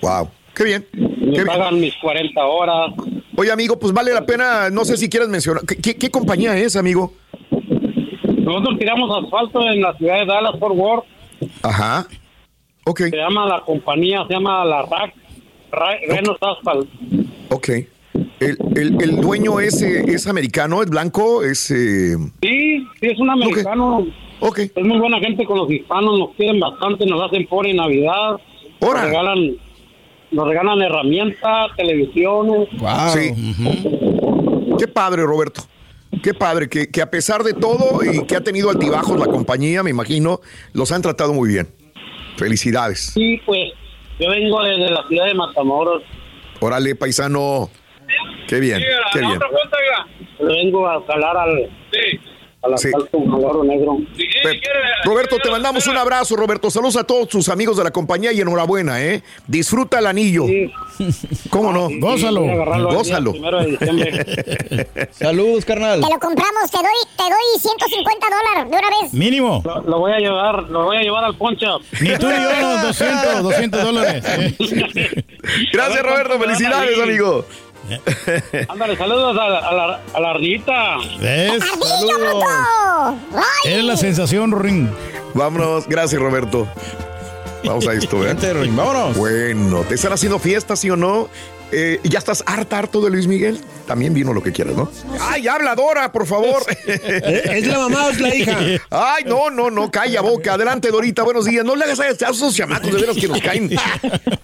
Wow. 0.00 0.28
Qué 0.54 0.64
bien. 0.64 0.86
me 0.92 1.08
Qué 1.08 1.30
bien. 1.30 1.46
pagan 1.46 1.80
mis 1.80 1.94
40 1.96 2.44
horas. 2.44 2.90
Oye, 3.36 3.50
amigo, 3.50 3.78
pues 3.78 3.92
vale 3.92 4.12
la 4.12 4.26
pena, 4.26 4.68
no 4.70 4.84
sé 4.84 4.96
si 4.96 5.08
quieres 5.08 5.28
mencionar. 5.28 5.62
¿Qué, 5.66 5.76
qué- 5.76 5.96
qué 5.96 6.10
compañía 6.10 6.56
es, 6.58 6.76
amigo? 6.76 7.14
Nosotros 8.38 8.78
tiramos 8.78 9.24
asfalto 9.24 9.66
en 9.68 9.80
la 9.80 9.96
ciudad 9.96 10.20
de 10.20 10.26
Dallas 10.26 10.58
Fort 10.58 10.74
Worth, 10.76 11.04
Ajá. 11.62 12.06
Ok, 12.84 12.98
se 13.10 13.16
llama 13.16 13.46
la 13.46 13.60
compañía, 13.60 14.24
se 14.26 14.34
llama 14.34 14.64
la 14.64 14.82
RAC, 14.82 15.14
Ra- 15.70 15.96
Renos 16.08 16.36
Asphalt. 16.40 16.88
ok. 17.50 17.68
El, 18.40 18.58
el- 18.76 19.02
el 19.02 19.20
dueño 19.20 19.60
es, 19.60 19.80
eh, 19.82 20.04
es 20.08 20.26
americano, 20.26 20.82
es 20.82 20.90
blanco, 20.90 21.42
es... 21.44 21.70
eh, 21.70 22.16
Sí, 22.42 22.84
sí, 23.00 23.06
es 23.06 23.18
un 23.20 23.30
americano. 23.30 24.04
ok. 24.40 24.58
Es 24.58 24.84
muy 24.84 24.98
buena 24.98 25.18
gente 25.20 25.44
con 25.44 25.58
los 25.58 25.70
hispanos, 25.70 26.18
nos 26.18 26.34
quieren 26.34 26.58
bastante, 26.60 27.06
nos 27.06 27.22
hacen 27.22 27.46
por 27.46 27.66
en 27.66 27.76
Navidad. 27.76 28.32
Nos 28.80 28.90
Ahora. 28.90 29.04
regalan, 29.06 29.52
nos 30.32 30.48
regalan 30.48 30.80
herramientas, 30.82 31.70
televisiones. 31.76 32.68
Wow. 32.78 33.08
Sí. 33.12 33.32
Qué 34.78 34.88
padre, 34.88 35.22
Roberto. 35.22 35.62
Qué 36.22 36.34
padre, 36.34 36.68
que, 36.68 36.90
que 36.90 37.00
a 37.00 37.10
pesar 37.10 37.42
de 37.42 37.54
todo 37.54 38.00
y 38.04 38.26
que 38.26 38.36
ha 38.36 38.42
tenido 38.42 38.70
altibajos 38.70 39.18
la 39.18 39.26
compañía, 39.26 39.82
me 39.82 39.90
imagino, 39.90 40.40
los 40.72 40.92
han 40.92 41.02
tratado 41.02 41.32
muy 41.32 41.48
bien. 41.48 41.68
Felicidades. 42.36 43.12
Sí, 43.14 43.40
pues 43.46 43.72
yo 44.18 44.28
vengo 44.30 44.62
desde 44.62 44.90
la 44.90 45.06
ciudad 45.08 45.26
de 45.26 45.34
Matamoros. 45.34 46.02
Órale, 46.60 46.94
paisano. 46.94 47.70
Qué 48.46 48.60
bien, 48.60 48.82
qué 49.12 49.20
bien. 49.20 49.38
Vengo 50.38 50.86
a 50.86 51.04
calar 51.06 51.36
al, 51.36 51.70
al 52.62 52.74
asfalto 52.74 53.18
negro. 53.64 53.98
Roberto, 55.04 55.36
te 55.38 55.50
mandamos 55.50 55.86
un 55.86 55.96
abrazo, 55.96 56.36
Roberto. 56.36 56.70
Saludos 56.70 56.96
a 56.96 57.04
todos 57.04 57.28
tus 57.28 57.48
amigos 57.48 57.76
de 57.76 57.84
la 57.84 57.90
compañía 57.90 58.32
y 58.32 58.40
enhorabuena, 58.40 59.02
¿eh? 59.02 59.22
Disfruta 59.46 59.98
el 59.98 60.06
anillo. 60.06 60.44
¿Cómo 61.50 61.72
no? 61.72 61.88
Gózalo. 61.98 62.42
Gózalo. 62.92 63.32
Saludos, 65.10 65.64
carnal. 65.64 66.00
Te 66.00 66.08
lo 66.12 66.18
compramos, 66.20 66.70
te 66.70 66.78
doy, 66.78 66.86
te 67.16 67.22
doy 67.24 67.60
150 67.60 68.26
dólares 68.26 68.70
de 68.70 68.78
una 68.78 69.00
vez. 69.02 69.12
Mínimo. 69.12 69.62
Lo, 69.64 69.82
lo 69.82 69.98
voy 69.98 70.12
a 70.12 70.18
llevar, 70.18 70.62
lo 70.64 70.84
voy 70.84 70.96
a 70.98 71.00
llevar 71.00 71.24
al 71.24 71.36
poncho. 71.36 71.80
Ni 72.00 72.16
tú 72.16 72.28
ni 72.28 72.36
yo, 72.36 72.78
200, 72.82 73.42
200 73.42 73.82
dólares. 73.82 74.24
Gracias, 75.72 76.02
Roberto. 76.02 76.38
Felicidades, 76.38 76.98
amigo. 77.00 77.44
Ándale, 78.68 78.96
saludos 78.96 79.36
a, 79.38 79.48
la- 79.48 79.58
a 79.58 79.72
la, 79.74 80.00
a 80.14 80.20
la 80.20 80.30
ardillita. 80.30 80.96
¿Ves? 81.20 81.62
¡Ardillo, 81.62 82.18
loco! 82.18 82.46
¡Ay! 83.34 83.72
Eres 83.72 83.84
la 83.84 83.96
sensación, 83.96 84.50
Rorín. 84.52 84.90
Vámonos. 85.34 85.86
Gracias, 85.88 86.20
Roberto. 86.20 86.66
Vamos 87.64 87.86
a 87.86 87.92
esto, 87.92 88.26
¿eh? 88.26 88.34
Vámonos. 88.70 89.16
Bueno, 89.16 89.80
¿te 89.88 89.94
están 89.94 90.12
haciendo 90.12 90.38
fiestas, 90.38 90.80
sí 90.80 90.90
o 90.90 90.96
no? 90.96 91.28
Eh, 91.72 92.00
¿Ya 92.04 92.18
estás 92.18 92.44
harta, 92.46 92.78
harto 92.78 93.00
de 93.00 93.10
Luis 93.10 93.26
Miguel? 93.26 93.58
También 93.86 94.12
vino 94.12 94.32
lo 94.34 94.42
que 94.42 94.52
quieras, 94.52 94.76
¿no? 94.76 94.90
¡Ay, 95.20 95.48
habla 95.48 95.74
Dora, 95.74 96.12
por 96.12 96.26
favor! 96.26 96.62
¿Es 96.86 97.66
la 97.66 97.78
mamá 97.78 98.06
o 98.06 98.10
es 98.10 98.20
la 98.20 98.34
hija? 98.34 98.58
¡Ay, 98.90 99.24
no, 99.24 99.50
no, 99.50 99.70
no! 99.70 99.90
Calla 99.90 100.20
boca. 100.20 100.54
Adelante, 100.54 100.90
Dorita. 100.90 101.22
Buenos 101.22 101.46
días. 101.46 101.64
No 101.64 101.74
le 101.74 101.84
hagas 101.84 102.00
a 102.00 102.08
esos 102.08 102.54
chamacos 102.54 102.92
de 102.92 103.00
veras 103.00 103.16
que 103.16 103.28
nos 103.28 103.40
caen. 103.40 103.70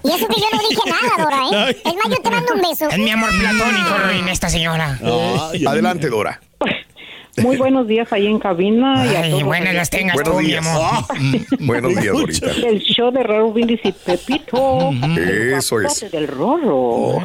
Y 0.04 0.10
eso 0.10 0.26
que 0.26 0.40
yo 0.40 0.46
no 0.52 0.58
dije 0.60 0.80
nada, 0.86 1.22
Dora, 1.22 1.70
¿eh? 1.70 1.76
Es 1.84 1.94
más, 1.94 2.08
yo 2.08 2.22
te 2.22 2.30
mando 2.30 2.54
un 2.54 2.62
beso. 2.62 2.88
Es 2.88 2.98
mi 2.98 3.10
amor 3.10 3.28
platónico, 3.38 3.98
Ruin, 4.06 4.28
esta 4.28 4.48
señora. 4.48 4.98
Adelante, 5.66 6.08
Dora. 6.08 6.40
Muy 7.42 7.56
buenos 7.56 7.86
días 7.88 8.12
ahí 8.12 8.26
en 8.26 8.38
cabina. 8.38 9.04
y 9.06 9.14
a 9.16 9.20
Ay, 9.20 9.30
todos 9.30 9.44
buenas 9.44 9.74
las 9.74 9.90
tengas 9.90 10.14
Buenos 10.14 10.32
tú, 10.34 10.40
mi 10.40 10.46
días. 10.46 10.66
amor. 10.66 11.04
Buenos 11.60 11.90
días, 11.96 12.12
Dorita. 12.18 12.50
El 12.66 12.80
show 12.80 13.10
de 13.10 13.22
Raro 13.22 13.52
Brindis 13.52 13.80
y 13.84 13.92
Pepito. 13.92 14.90
Eso 15.56 15.80
El 15.80 15.86
es. 15.86 16.10
del 16.10 16.26
Rorro. 16.28 17.18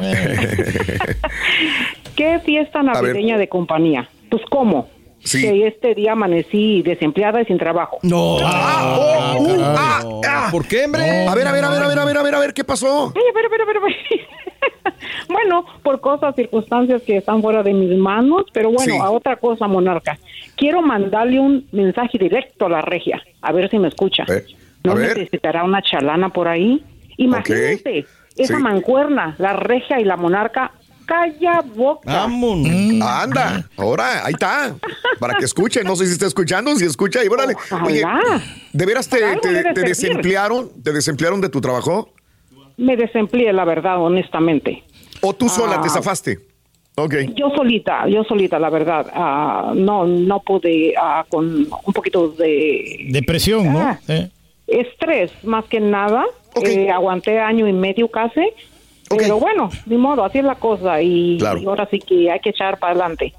¿Qué 2.16 2.38
fiesta 2.44 2.82
navideña 2.82 3.38
de 3.38 3.48
compañía? 3.48 4.08
Pues, 4.30 4.42
¿cómo? 4.50 4.88
Sí. 5.24 5.40
Que 5.40 5.66
este 5.66 5.94
día 5.94 6.12
amanecí 6.12 6.82
desempleada 6.82 7.40
y 7.40 7.46
sin 7.46 7.58
trabajo. 7.58 7.98
No. 8.02 8.36
Ah, 8.42 8.94
oh, 8.98 9.42
uh, 9.42 9.56
ah, 9.62 10.02
ah. 10.28 10.48
¿Por 10.52 10.66
qué, 10.68 10.84
hombre? 10.84 11.26
A 11.26 11.34
ver, 11.34 11.46
a 11.48 11.52
ver, 11.52 11.64
a 11.64 11.70
ver, 11.70 11.82
a 11.82 11.88
ver, 11.88 11.98
a 11.98 12.04
ver, 12.04 12.16
a 12.18 12.22
ver, 12.22 12.34
a 12.34 12.38
ver, 12.40 12.52
¿qué 12.54 12.62
pasó? 12.62 13.06
Oye, 13.06 13.32
pero, 13.32 13.48
pero, 13.50 13.64
pero, 13.66 13.80
pero. 13.82 14.94
bueno, 15.28 15.64
por 15.82 16.00
cosas, 16.00 16.34
circunstancias 16.36 17.02
que 17.02 17.16
están 17.16 17.40
fuera 17.42 17.62
de 17.62 17.72
mis 17.72 17.96
manos, 17.98 18.44
pero 18.52 18.70
bueno, 18.70 18.92
Sí. 18.94 18.98
a 19.00 19.10
otra 19.10 19.36
cosa, 19.36 19.66
monarca. 19.66 20.18
Quiero 20.56 20.82
mandarle 20.82 21.40
un 21.40 21.66
mensaje 21.72 22.18
directo 22.18 22.66
a 22.66 22.68
la 22.68 22.82
regia, 22.82 23.22
a 23.40 23.52
ver 23.52 23.70
si 23.70 23.78
me 23.78 23.88
escucha. 23.88 24.24
Eh, 24.28 24.44
¿No 24.84 24.94
ver. 24.94 25.16
necesitará 25.16 25.64
una 25.64 25.80
chalana 25.82 26.28
por 26.28 26.48
ahí? 26.48 26.82
Imagínate, 27.16 28.06
esa 28.36 28.56
Sí. 28.56 28.62
mancuerna, 28.62 29.34
la 29.38 29.54
regia 29.54 30.00
y 30.00 30.04
la 30.04 30.16
monarca, 30.16 30.72
calla 31.06 31.60
boca. 31.74 32.12
Vámonos. 32.12 33.00
Anda, 33.06 33.68
ahora, 33.76 34.24
ahí 34.26 34.32
está. 34.32 34.74
Para 35.18 35.34
que 35.38 35.44
escuchen, 35.44 35.84
no 35.84 35.96
sé 35.96 36.06
si 36.06 36.12
está 36.12 36.26
escuchando, 36.26 36.74
si 36.76 36.84
escucha, 36.84 37.24
y 37.24 37.28
órale. 37.28 37.54
Oye. 37.84 38.02
¿de 38.72 38.86
veras 38.86 39.08
te, 39.08 39.18
te- 39.36 39.72
te 39.74 39.80
desemplearon? 39.82 40.70
¿Te 40.82 40.92
desemplearon 40.92 41.40
de 41.40 41.48
tu 41.48 41.60
trabajo? 41.60 42.10
Me 42.76 42.96
desempleé, 42.96 43.52
la 43.52 43.64
verdad, 43.64 44.00
honestamente. 44.02 44.82
¿O 45.20 45.32
tú 45.32 45.48
sola 45.48 45.76
Ah. 45.78 45.80
te 45.82 45.88
zafaste? 45.88 46.38
Ok. 46.96 47.14
Yo 47.34 47.50
solita, 47.56 48.06
yo 48.08 48.22
solita, 48.24 48.58
la 48.58 48.70
verdad. 48.70 49.06
ah, 49.14 49.72
no, 49.74 50.06
no 50.06 50.40
pude 50.40 50.94
ah, 51.00 51.24
con 51.28 51.66
un 51.86 51.92
poquito 51.92 52.28
de 52.28 53.06
Depresión, 53.10 53.72
¿no? 53.72 53.80
Ah. 53.80 53.98
Eh. 54.08 54.28
estrés, 54.66 55.30
más 55.44 55.64
que 55.66 55.80
nada. 55.80 56.24
Ok. 56.54 56.66
Eh, 56.68 56.90
aguanté 56.90 57.40
año 57.40 57.66
y 57.68 57.72
medio 57.72 58.08
casi. 58.08 58.42
Pero 59.08 59.38
bueno, 59.38 59.70
ni 59.86 59.96
modo, 59.96 60.24
así 60.24 60.38
es 60.38 60.44
la 60.44 60.54
cosa. 60.56 61.00
Y, 61.02 61.36
Claro. 61.38 61.60
y 61.60 61.66
ahora 61.66 61.86
sí 61.90 61.98
que 61.98 62.30
hay 62.30 62.40
que 62.40 62.50
echar 62.50 62.78
para 62.78 62.92
adelante. 62.92 63.34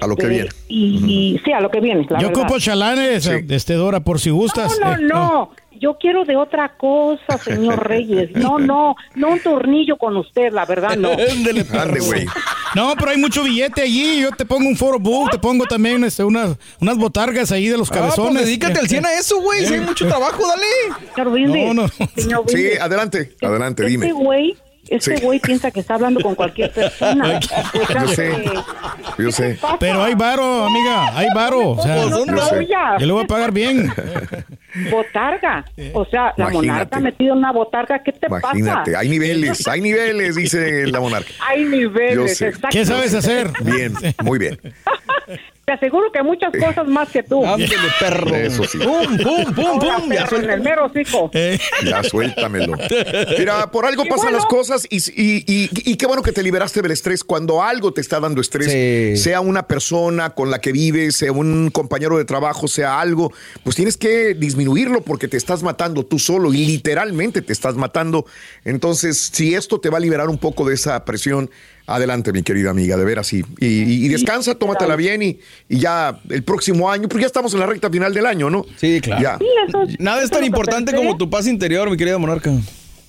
A 0.00 0.06
lo 0.08 0.16
que 0.16 0.22
Este, 0.24 0.34
viene. 0.34 0.48
Y, 0.66 1.34
y 1.34 1.38
sí, 1.44 1.52
a 1.52 1.60
lo 1.60 1.70
que 1.70 1.80
viene. 1.80 2.04
La 2.10 2.18
Yo 2.18 2.28
verdad. 2.28 2.42
ocupo 2.44 2.58
chalanes, 2.58 3.22
Sí. 3.24 3.30
este 3.50 3.74
Dora, 3.74 4.00
por 4.00 4.18
si 4.20 4.30
gustas. 4.30 4.76
No, 4.80 4.86
no, 4.86 4.94
Eh, 4.96 5.06
no. 5.08 5.50
Yo 5.80 5.96
quiero 5.96 6.24
de 6.24 6.34
otra 6.36 6.70
cosa, 6.76 7.38
señor 7.38 7.78
Reyes. 7.88 8.32
No, 8.34 8.58
no, 8.58 8.96
no 9.14 9.28
un 9.28 9.38
tornillo 9.40 9.96
con 9.96 10.16
usted, 10.16 10.52
la 10.52 10.64
verdad, 10.66 10.96
no. 10.96 11.10
Güey. 12.06 12.26
No, 12.74 12.94
pero 12.98 13.12
hay 13.12 13.16
mucho 13.18 13.44
billete 13.44 13.82
allí. 13.82 14.20
Yo 14.22 14.32
te 14.32 14.44
pongo 14.44 14.68
un 14.68 14.76
foro 14.76 14.98
book, 14.98 15.30
te 15.30 15.38
pongo 15.38 15.64
también 15.66 16.02
este, 16.02 16.24
unas, 16.24 16.56
unas 16.80 16.98
botargas 16.98 17.52
ahí 17.52 17.68
de 17.68 17.78
los 17.78 17.88
Ah, 17.92 17.94
pues 17.94 18.14
cabezones. 18.14 18.44
dedícate 18.46 18.80
al 18.80 18.88
100 18.88 19.06
a 19.06 19.12
eso, 19.14 19.40
güey. 19.40 19.64
Si 19.64 19.74
hay 19.74 19.80
mucho 19.86 20.08
trabajo, 20.08 20.42
dale. 20.48 20.64
Señor 21.14 21.30
Brindis, 21.30 21.66
No, 21.66 21.74
no. 21.74 21.88
señor 22.16 22.44
Sí, 22.48 22.54
Brindis, 22.54 22.80
adelante, 22.80 23.32
adelante, 23.40 23.82
este 23.84 23.90
dime. 23.90 24.12
güey, 24.12 24.56
este 24.90 25.16
Sí. 25.16 25.22
güey 25.24 25.38
piensa 25.40 25.70
que 25.70 25.80
está 25.80 25.94
hablando 25.94 26.20
con 26.20 26.34
cualquier 26.34 26.72
persona. 26.72 27.40
Yo 29.18 29.30
sé. 29.32 29.58
Pero 29.80 30.02
hay 30.02 30.14
varo, 30.14 30.64
amiga, 30.66 31.16
hay 31.16 31.26
varo. 31.34 31.70
O 31.70 31.82
sea, 31.82 31.96
No, 32.06 32.24
Yo 32.98 33.06
le 33.06 33.12
voy 33.12 33.24
a 33.24 33.26
pagar 33.26 33.52
bien. 33.52 33.92
Botarga. 34.90 35.64
O 35.94 36.04
sea, 36.06 36.32
la 36.36 36.44
Imagínate. 36.50 36.66
monarca 36.68 37.00
metida 37.00 37.32
en 37.32 37.38
una 37.38 37.52
botarga, 37.52 38.02
¿qué 38.02 38.12
te 38.12 38.26
Imagínate, 38.26 38.90
pasa? 38.92 38.98
hay 39.00 39.08
niveles, 39.08 39.66
hay 39.66 39.80
niveles, 39.80 40.36
dice 40.36 40.86
la 40.86 41.00
monarca. 41.00 41.30
Hay 41.46 41.64
niveles, 41.64 42.14
Yo 42.14 42.28
sé. 42.28 42.52
¿Qué 42.70 42.84
sabes 42.84 43.14
hacer? 43.14 43.50
Bien, 43.62 43.92
muy 44.22 44.38
bien. 44.38 44.58
Te 45.68 45.74
aseguro 45.74 46.10
que 46.10 46.22
muchas 46.22 46.50
cosas 46.58 46.86
más 46.88 47.10
que 47.10 47.22
tú. 47.22 47.44
Ándele, 47.46 47.74
perro. 48.00 48.34
Eso 48.34 48.64
sí. 48.64 48.78
Pum, 48.78 49.18
pum, 49.18 49.54
pum, 49.54 49.66
Ahora, 49.66 49.96
pum. 49.98 50.10
Ya 50.10 50.24
perro, 50.24 50.38
en 50.42 50.50
el 50.50 50.60
mero 50.62 50.86
hocico. 50.86 51.30
Eh, 51.34 51.58
Ya 51.84 52.02
suéltamelo. 52.02 52.72
Mira, 53.38 53.70
por 53.70 53.84
algo 53.84 54.06
Y 54.06 54.08
pasan 54.08 54.24
bueno. 54.32 54.38
las 54.38 54.46
cosas 54.46 54.86
y, 54.88 54.96
y- 54.96 55.44
y- 55.46 55.70
y 55.92 55.96
qué 55.96 56.06
bueno 56.06 56.22
que 56.22 56.32
te 56.32 56.42
liberaste 56.42 56.80
del 56.80 56.92
estrés. 56.92 57.22
Cuando 57.22 57.62
algo 57.62 57.92
te 57.92 58.00
está 58.00 58.18
dando 58.18 58.40
estrés, 58.40 58.72
Sí. 58.72 59.22
sea 59.22 59.42
una 59.42 59.66
persona 59.66 60.30
con 60.30 60.50
la 60.50 60.58
que 60.62 60.72
vives, 60.72 61.16
sea 61.16 61.32
un 61.32 61.68
compañero 61.70 62.16
de 62.16 62.24
trabajo, 62.24 62.66
sea 62.66 62.98
algo, 62.98 63.30
pues 63.62 63.76
tienes 63.76 63.98
que 63.98 64.32
disminuirlo 64.32 65.02
porque 65.02 65.28
te 65.28 65.36
estás 65.36 65.62
matando 65.62 66.06
tú 66.06 66.18
solo 66.18 66.54
y 66.54 66.64
literalmente 66.64 67.42
te 67.42 67.52
estás 67.52 67.74
matando. 67.74 68.24
Entonces, 68.64 69.30
si 69.34 69.54
esto 69.54 69.80
te 69.80 69.90
va 69.90 69.98
a 69.98 70.00
liberar 70.00 70.28
un 70.30 70.38
poco 70.38 70.66
de 70.66 70.74
esa 70.76 71.04
presión, 71.04 71.50
adelante, 71.86 72.32
mi 72.32 72.42
querida 72.42 72.68
amiga, 72.70 72.98
de 72.98 73.04
veras, 73.04 73.32
y, 73.32 73.38
y, 73.60 74.04
y 74.04 74.08
descansa, 74.08 74.54
tómatela 74.54 74.94
bien 74.94 75.22
y, 75.22 75.40
y 75.68 75.78
ya 75.78 76.18
el 76.30 76.42
próximo 76.42 76.90
año, 76.90 77.08
porque 77.08 77.22
ya 77.22 77.26
estamos 77.26 77.52
en 77.54 77.60
la 77.60 77.66
recta 77.66 77.88
final 77.90 78.12
del 78.12 78.26
año, 78.26 78.50
¿no? 78.50 78.64
Sí, 78.76 79.00
claro. 79.00 79.22
Ya. 79.22 79.38
Sí, 79.38 79.46
eso- 79.66 79.84
Nada 79.98 80.22
es 80.22 80.30
tan 80.30 80.44
importante 80.44 80.94
como 80.94 81.16
tu 81.16 81.28
paz 81.30 81.46
interior, 81.46 81.88
mi 81.90 81.96
querida 81.96 82.18
monarca. 82.18 82.50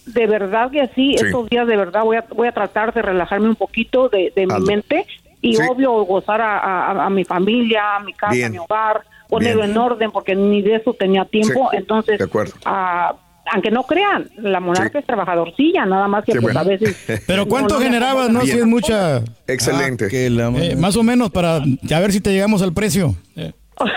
De 0.05 0.25
verdad 0.27 0.71
que 0.71 0.87
sí, 0.95 1.15
Sí. 1.17 1.25
estos 1.25 1.49
días 1.49 1.67
de 1.67 1.77
verdad 1.77 2.03
voy 2.03 2.17
a, 2.17 2.25
voy 2.35 2.47
a 2.47 2.51
tratar 2.51 2.93
de 2.93 3.01
relajarme 3.01 3.47
un 3.49 3.55
poquito 3.55 4.09
de, 4.09 4.33
de 4.35 4.47
mi 4.47 4.59
mente 4.65 5.05
y 5.41 5.55
Sí. 5.55 5.61
obvio 5.69 5.91
gozar 6.03 6.41
a, 6.41 6.57
a- 6.59 7.05
a 7.05 7.09
mi 7.09 7.23
familia, 7.25 7.97
a 7.97 7.99
mi 7.99 8.13
casa, 8.13 8.33
Bien. 8.33 8.47
a 8.47 8.49
mi 8.49 8.57
hogar, 8.57 9.01
ponerlo 9.29 9.61
Bien. 9.61 9.71
en 9.71 9.77
orden 9.77 10.11
porque 10.11 10.35
ni 10.35 10.61
de 10.63 10.75
eso 10.77 10.93
tenía 10.97 11.25
tiempo. 11.25 11.69
Sí, 11.71 11.77
Entonces, 11.77 12.17
de 12.17 12.23
acuerdo. 12.25 12.53
ah, 12.65 13.13
aunque 13.51 13.71
no 13.71 13.83
crean, 13.83 14.29
la 14.37 14.59
monarca 14.59 14.93
Sí. 14.93 14.97
es 14.99 15.05
trabajadorcilla, 15.05 15.85
nada 15.85 16.07
más 16.07 16.23
que 16.25 16.31
pues, 16.33 16.41
bueno. 16.41 16.59
a 16.59 16.63
veces... 16.63 16.95
Pero 17.27 17.45
¿cuánto 17.47 17.79
generabas, 17.79 18.29
no? 18.29 18.41
Si 18.41 18.51
es 18.51 18.65
mucha... 18.65 19.17
Excelente. 19.47 20.05
Ah, 20.05 20.09
que 20.09 20.29
la- 20.29 20.49
eh, 20.49 20.75
más 20.75 20.95
o 20.97 21.03
menos 21.03 21.31
para 21.31 21.55
a 21.57 21.99
ver 21.99 22.11
si 22.11 22.21
te 22.21 22.31
llegamos 22.31 22.61
al 22.61 22.73
precio. 22.73 23.15
Eh, 23.35 23.51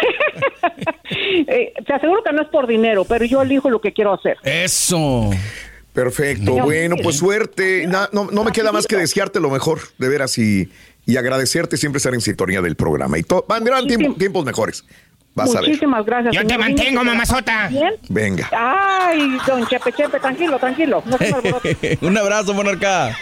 Eh, 1.47 1.73
te 1.87 1.92
aseguro 1.92 2.23
que 2.23 2.32
no 2.32 2.42
es 2.42 2.49
por 2.49 2.66
dinero, 2.66 3.04
pero 3.04 3.25
yo 3.25 3.42
elijo 3.42 3.68
lo 3.68 3.80
que 3.80 3.92
quiero 3.92 4.14
hacer. 4.14 4.37
Eso. 4.44 5.30
Perfecto, 5.92 6.56
No. 6.56 6.64
bueno, 6.64 6.97
pues 7.02 7.16
suerte. 7.16 7.87
Na- 7.87 8.09
no, 8.12 8.30
no 8.30 8.44
me 8.44 8.52
queda 8.52 8.73
más 8.73 8.87
que 8.87 8.97
desearte 8.97 9.40
lo 9.40 9.50
mejor, 9.50 9.80
de 9.99 10.09
veras, 10.09 10.38
y, 10.38 10.71
y 11.04 11.16
agradecerte 11.16 11.76
siempre 11.76 11.99
estar 11.99 12.14
en 12.14 12.21
sintonía 12.23 12.62
del 12.62 12.76
programa. 12.76 13.18
Y 13.18 13.23
Muchísimas- 13.28 13.87
tiempo- 13.87 14.14
tiempos 14.18 14.44
mejores. 14.44 14.85
Vas 15.35 15.55
a 15.55 15.61
ver. 15.61 15.69
Muchísimas 15.71 16.05
gracias. 16.05 16.35
Yo 16.35 16.47
te 16.47 16.59
mantengo, 16.59 17.03
mamazota. 17.05 17.69
Bien. 17.69 17.95
Venga. 18.09 18.49
Ay, 18.53 19.39
don 19.47 19.67
Chepe 19.67 19.93
Chepe, 19.93 20.21
tranquilo, 20.21 20.59
tranquilo. 20.59 21.03
No 21.07 21.17
se. 21.19 21.99
Un 22.03 22.19
abrazo, 22.19 22.53
monarca. 22.55 23.17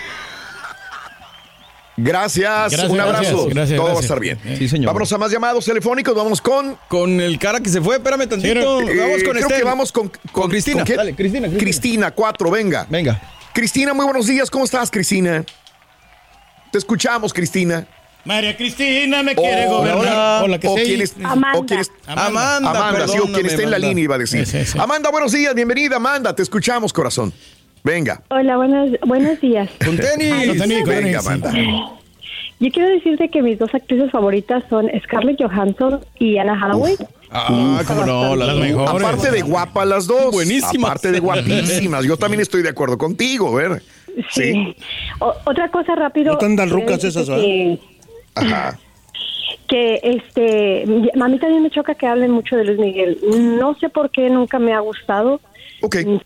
Gracias, 1.97 2.73
Gracias, 2.73 2.91
un 2.91 2.99
abrazo. 2.99 3.23
gracias, 3.23 3.55
gracias, 3.55 3.77
Todo 3.79 3.93
va 3.93 3.99
a 3.99 4.03
estar 4.03 4.19
bien. 4.21 4.39
Sí, 4.57 4.69
señor. 4.69 4.87
Vámonos 4.87 5.13
a 5.13 5.19
más 5.19 5.31
llamados 5.31 5.67
telefónicos. 5.67 6.15
Vamos 6.15 6.41
con. 6.41 6.79
Con 6.89 7.21
el 7.21 7.39
cara 7.39 7.61
que 7.61 7.69
se 7.69 7.81
fue, 7.83 7.97
espérame 7.97 8.27
tantito. 8.27 8.81
eh, 8.81 8.97
vamos 8.97 9.23
con 9.23 9.33
creo 9.37 9.49
que 9.49 9.65
vamos 9.65 9.93
con, 9.93 10.11
Con 10.33 10.49
Cristina. 10.49 10.83
qué? 10.85 10.95
Dale, 10.97 11.15
Cristina, 11.15 11.49
Cristina. 11.49 11.61
Cristina, 11.63 12.11
cuatro, 12.13 12.51
venga. 12.51 12.87
Venga. 12.89 13.21
Cristina, 13.53 13.93
muy 13.93 14.05
buenos 14.07 14.27
días. 14.27 14.51
¿Cómo 14.51 14.65
estás, 14.65 14.91
Cristina? 14.91 15.45
Te 16.73 16.79
escuchamos, 16.79 17.35
Cristina. 17.35 17.87
María 18.25 18.57
Cristina 18.57 19.23
me 19.23 19.35
quiere 19.35 19.67
Hola, 19.67 19.95
gobernar. 19.95 20.45
hola. 20.45 20.59
Que 20.59 20.69
o 20.69 20.77
sí. 20.77 20.83
quien 20.85 21.01
es- 21.01 21.15
Amanda. 21.23 21.59
o 21.59 21.67
quien 21.67 21.81
es- 21.81 21.91
Amanda, 22.07 22.71
Amanda, 22.71 23.09
sí, 23.09 23.19
o 23.19 23.25
quien 23.33 23.47
esté 23.47 23.63
en 23.65 23.71
la 23.71 23.77
Amanda. 23.77 23.89
línea 23.89 24.05
iba 24.05 24.15
a 24.15 24.19
decir. 24.19 24.47
Sí, 24.47 24.59
sí, 24.59 24.73
sí. 24.73 24.79
Amanda, 24.79 25.11
buenos 25.11 25.33
días, 25.33 25.55
bienvenida, 25.55 25.97
Amanda, 25.97 26.35
te 26.35 26.43
escuchamos, 26.43 26.93
corazón. 26.93 27.33
Venga, 27.83 28.23
Hola, 28.29 28.57
buenos, 28.59 28.91
buenos 29.07 29.41
días. 29.41 29.71
Con 29.83 29.97
tenis. 29.97 30.49
Con 30.49 30.59
tenis, 30.59 30.79
con 30.81 30.89
venga. 30.89 31.19
Amanda. 31.21 31.53
Yo 32.63 32.71
quiero 32.71 32.91
decirte 32.91 33.31
que 33.31 33.41
mis 33.41 33.59
dos 33.59 33.75
actrices 33.75 34.11
favoritas 34.11 34.63
son 34.69 34.87
Scarlett 35.05 35.41
Johansson 35.43 36.05
y 36.19 36.37
Anna 36.37 36.61
Hathaway. 36.63 36.97
Ah, 37.31 37.81
cómo 37.87 38.05
no, 38.05 38.37
las 38.37 38.55
mejores. 38.57 38.91
Aparte 38.91 39.31
de 39.31 39.41
guapas 39.41 39.87
las 39.87 40.07
dos. 40.07 40.31
Buenísimas. 40.31 40.91
Aparte 40.91 41.11
de 41.11 41.21
guapísimas. 41.21 42.05
Yo 42.05 42.19
también 42.19 42.43
estoy 42.43 42.63
de 42.63 42.69
acuerdo 42.69 42.99
contigo, 42.99 43.55
ver. 43.55 43.83
Sí. 44.31 44.77
O- 45.21 45.35
otra 45.47 45.71
cosa 45.71 45.95
rápido. 45.95 46.33
No 46.33 46.39
tan 46.39 46.69
rucas 46.69 47.03
esas, 47.03 47.27
¿verdad? 47.31 47.45
Que- 48.41 48.47
Ajá. 48.47 48.79
que 49.69 50.01
este 50.03 50.83
a 51.21 51.29
mí 51.29 51.39
también 51.39 51.63
me 51.63 51.71
choca 51.71 51.95
que 51.95 52.07
hablen 52.07 52.31
mucho 52.33 52.57
de 52.57 52.65
Luis 52.65 52.79
Miguel. 52.79 53.19
No 53.59 53.75
sé 53.79 53.89
por 53.89 54.11
qué 54.11 54.29
nunca 54.31 54.59
me 54.59 54.73
ha 54.75 54.81
gustado. 54.81 55.41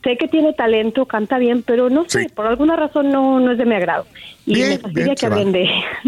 Sé 0.03 0.17
que 0.17 0.27
tiene 0.27 0.53
talento, 0.53 1.07
canta 1.07 1.39
bien, 1.39 1.63
pero 1.63 1.89
no 1.89 2.05
sé, 2.09 2.29
por 2.35 2.47
alguna 2.47 2.75
razón 2.75 3.13
no, 3.13 3.39
no 3.39 3.53
es 3.53 3.59
de 3.59 3.65
mi 3.65 3.75
agrado. 3.77 4.05
Y 4.47 4.55
Bien, 4.55 4.69
me 4.71 4.79
fastidia 4.79 5.05
bien, 5.05 5.15
que 5.17 5.27
hablen 5.27 5.53
de 5.53 5.65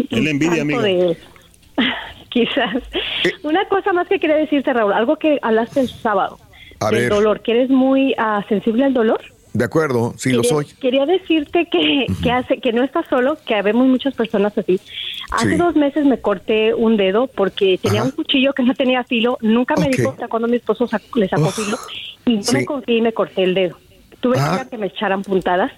la 0.09 0.29
envidia, 0.31 0.61
amiga. 0.63 0.81
de 0.81 0.99
él. 1.11 1.17
Quizás. 2.29 2.75
Eh. 3.23 3.31
Una 3.43 3.65
cosa 3.69 3.93
más 3.93 4.07
que 4.09 4.19
quería 4.19 4.35
decirte, 4.35 4.73
Raúl, 4.73 4.91
algo 4.93 5.15
que 5.15 5.39
hablaste 5.41 5.79
el 5.79 5.87
sábado. 5.89 6.37
A 6.81 6.91
del 6.91 7.01
ver. 7.03 7.09
dolor, 7.09 7.39
que 7.41 7.51
eres 7.53 7.69
muy 7.69 8.13
ah, 8.17 8.43
sensible 8.49 8.83
al 8.83 8.93
dolor. 8.93 9.21
De 9.57 9.65
acuerdo, 9.65 10.13
sí 10.17 10.33
lo 10.33 10.43
soy. 10.43 10.65
Quería 10.79 11.07
decirte 11.07 11.65
que, 11.71 12.05
que, 12.21 12.31
hace, 12.31 12.59
que 12.59 12.71
no 12.71 12.83
estás 12.83 13.07
solo, 13.09 13.37
que 13.43 13.59
vemos 13.63 13.87
muchas 13.87 14.13
personas 14.13 14.55
así. 14.55 14.79
Hace 15.31 15.51
Sí. 15.53 15.55
dos 15.55 15.75
meses 15.75 16.05
me 16.05 16.19
corté 16.19 16.75
un 16.75 16.95
dedo 16.95 17.25
porque 17.25 17.79
tenía 17.81 18.01
Ajá. 18.01 18.09
un 18.09 18.15
cuchillo 18.15 18.53
que 18.53 18.61
no 18.61 18.75
tenía 18.75 19.03
filo. 19.03 19.39
Nunca 19.41 19.75
me 19.75 19.87
Ok. 19.87 19.95
dijo 19.95 20.09
hasta 20.11 20.27
cuando 20.27 20.47
mi 20.47 20.57
esposo 20.57 20.87
sac- 20.87 21.01
le 21.15 21.27
sacó 21.27 21.49
filo. 21.49 21.75
Y 22.27 22.43
Sí. 22.43 22.53
me 22.55 22.65
confié 22.65 22.97
y 22.97 23.01
me 23.01 23.13
corté 23.13 23.43
el 23.45 23.55
dedo. 23.55 23.77
Tuve 24.19 24.37
Ah. 24.39 24.59
que 24.63 24.69
que 24.69 24.77
me 24.77 24.87
echaran 24.87 25.23
puntadas. 25.23 25.71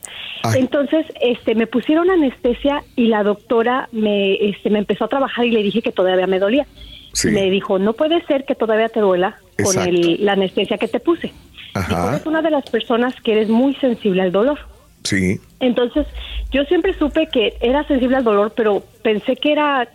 Ay. 0.43 0.59
Entonces, 0.59 1.05
este, 1.21 1.55
me 1.55 1.65
pusieron 1.65 2.09
anestesia 2.09 2.83
y 2.97 3.07
la 3.07 3.23
doctora 3.23 3.87
me, 3.93 4.33
este, 4.49 4.69
me 4.69 4.79
empezó 4.79 5.05
a 5.05 5.07
trabajar 5.07 5.45
y 5.45 5.51
le 5.51 5.63
dije 5.63 5.81
que 5.81 5.93
todavía 5.93 6.27
me 6.27 6.39
dolía. 6.39 6.67
Sí. 7.13 7.29
Me 7.29 7.49
dijo, 7.49 7.79
no 7.79 7.93
puede 7.93 8.21
ser 8.25 8.43
que 8.45 8.55
todavía 8.55 8.89
te 8.89 8.99
duela 8.99 9.37
con 9.63 9.79
el- 9.87 10.23
la 10.25 10.33
anestesia 10.33 10.77
que 10.77 10.87
te 10.89 10.99
puse. 10.99 11.31
Ajá. 11.73 12.13
eres 12.13 12.25
una 12.25 12.41
de 12.41 12.51
las 12.51 12.69
personas 12.69 13.13
que 13.21 13.33
eres 13.33 13.49
muy 13.49 13.75
sensible 13.75 14.21
al 14.21 14.31
dolor. 14.31 14.59
Sí. 15.03 15.39
Entonces, 15.59 16.07
yo 16.51 16.63
siempre 16.65 16.93
supe 16.97 17.27
que 17.27 17.57
era 17.61 17.87
sensible 17.87 18.17
al 18.17 18.23
dolor, 18.23 18.53
pero 18.55 18.83
pensé 19.03 19.35
que 19.35 19.51
era 19.51 19.87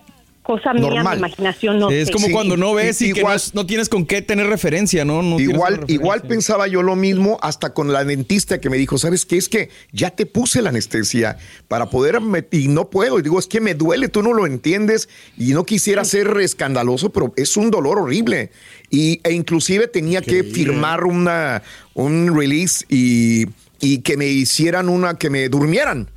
cosa 0.45 0.75
mía, 0.75 0.83
Normal. 0.83 1.17
mi 1.17 1.19
imaginación, 1.21 1.79
no 1.81 1.91
es 1.91 2.07
sé. 2.07 2.13
como 2.13 2.31
cuando 2.31 2.57
no 2.57 2.75
ves 2.75 3.01
y, 3.03 3.13
que 3.13 3.25
no, 3.55 3.67
tienes 3.67 3.89
con 3.89 4.05
qué 4.05 4.23
tener 4.23 4.47
referencia, 4.47 5.05
¿no? 5.05 5.23
No 5.23 5.41
Igual, 5.41 5.73
referencia. 5.73 5.95
igual 5.95 6.23
pensaba 6.23 6.69
yo 6.69 6.83
lo 6.83 6.95
mismo 6.95 7.39
hasta 7.41 7.73
con 7.73 7.93
la 7.93 8.05
dentista 8.05 8.61
que 8.61 8.71
me 8.71 8.77
dijo, 8.77 8.99
¿sabes 8.99 9.25
qué? 9.25 9.39
Es 9.39 9.49
que 9.49 9.71
ya 9.91 10.11
te 10.11 10.27
puse 10.27 10.63
la 10.63 10.69
anestesia 10.69 11.39
para 11.67 11.91
poder 11.91 12.21
y 12.53 12.69
no 12.69 12.91
puedo. 12.91 13.19
Y 13.19 13.23
digo, 13.23 13.39
es 13.39 13.47
que 13.47 13.61
me 13.61 13.75
duele, 13.75 14.09
tú 14.09 14.23
no 14.23 14.35
lo 14.35 14.47
entiendes 14.47 15.09
y 15.37 15.55
no 15.55 15.65
quisiera 15.65 16.05
ser 16.05 16.37
escandaloso, 16.37 17.11
pero 17.11 17.33
es 17.37 17.57
un 17.57 17.71
dolor 17.71 17.99
horrible. 17.99 18.51
Y, 18.91 19.21
e 19.25 19.33
inclusive 19.33 19.89
tenía 19.89 20.21
que 20.21 20.45
firmar 20.45 21.05
una, 21.05 21.63
un 21.95 22.39
release 22.39 22.85
y, 22.91 23.47
y 23.81 24.03
que 24.03 24.19
me 24.19 24.27
hicieran 24.27 24.91
una, 24.91 25.19
que 25.19 25.31
me 25.31 25.49
durmieran 25.49 26.11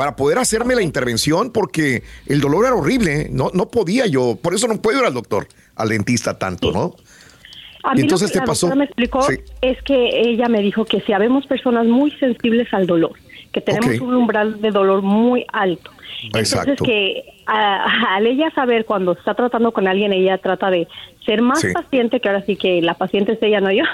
para 0.00 0.16
poder 0.16 0.38
hacerme 0.38 0.74
la 0.74 0.80
intervención 0.80 1.50
porque 1.50 2.04
el 2.24 2.40
dolor 2.40 2.64
era 2.64 2.74
horrible, 2.74 3.20
¿eh? 3.20 3.28
no, 3.30 3.50
no 3.52 3.68
podía 3.68 4.06
yo, 4.06 4.38
por 4.40 4.54
eso 4.54 4.66
no 4.66 4.80
puedo 4.80 4.98
ir 4.98 5.04
al 5.04 5.12
doctor, 5.12 5.46
al 5.76 5.90
dentista 5.90 6.38
tanto, 6.38 6.72
¿no? 6.72 6.94
A 7.82 7.94
mí 7.94 8.00
entonces 8.00 8.30
lo 8.30 8.32
que 8.32 8.32
te 8.32 8.38
la 8.38 8.46
pasó. 8.46 8.74
me 8.74 8.84
explicó 8.86 9.20
Sí. 9.24 9.34
es 9.60 9.76
que 9.82 10.08
ella 10.22 10.48
me 10.48 10.62
dijo 10.62 10.86
que 10.86 11.02
si 11.02 11.12
habemos 11.12 11.46
personas 11.46 11.84
muy 11.84 12.12
sensibles 12.12 12.72
al 12.72 12.86
dolor, 12.86 13.12
que 13.52 13.60
tenemos 13.60 13.98
un 14.00 14.14
umbral 14.14 14.60
de 14.60 14.70
dolor 14.70 15.02
muy 15.02 15.44
alto. 15.52 15.90
Exacto. 16.34 16.70
Entonces 16.72 16.86
que 16.86 17.24
a- 17.46 18.14
al 18.16 18.26
ella 18.26 18.50
saber 18.54 18.84
cuando 18.84 19.12
está 19.12 19.34
tratando 19.34 19.72
con 19.72 19.88
alguien, 19.88 20.12
ella 20.12 20.38
trata 20.38 20.70
de 20.70 20.86
ser 21.24 21.42
más 21.42 21.60
Sí. 21.60 21.68
paciente, 21.72 22.20
que 22.20 22.28
ahora 22.28 22.42
sí 22.42 22.56
que 22.56 22.80
la 22.82 22.94
paciente 22.94 23.32
es 23.32 23.42
ella, 23.42 23.60
no 23.60 23.72
yo. 23.72 23.84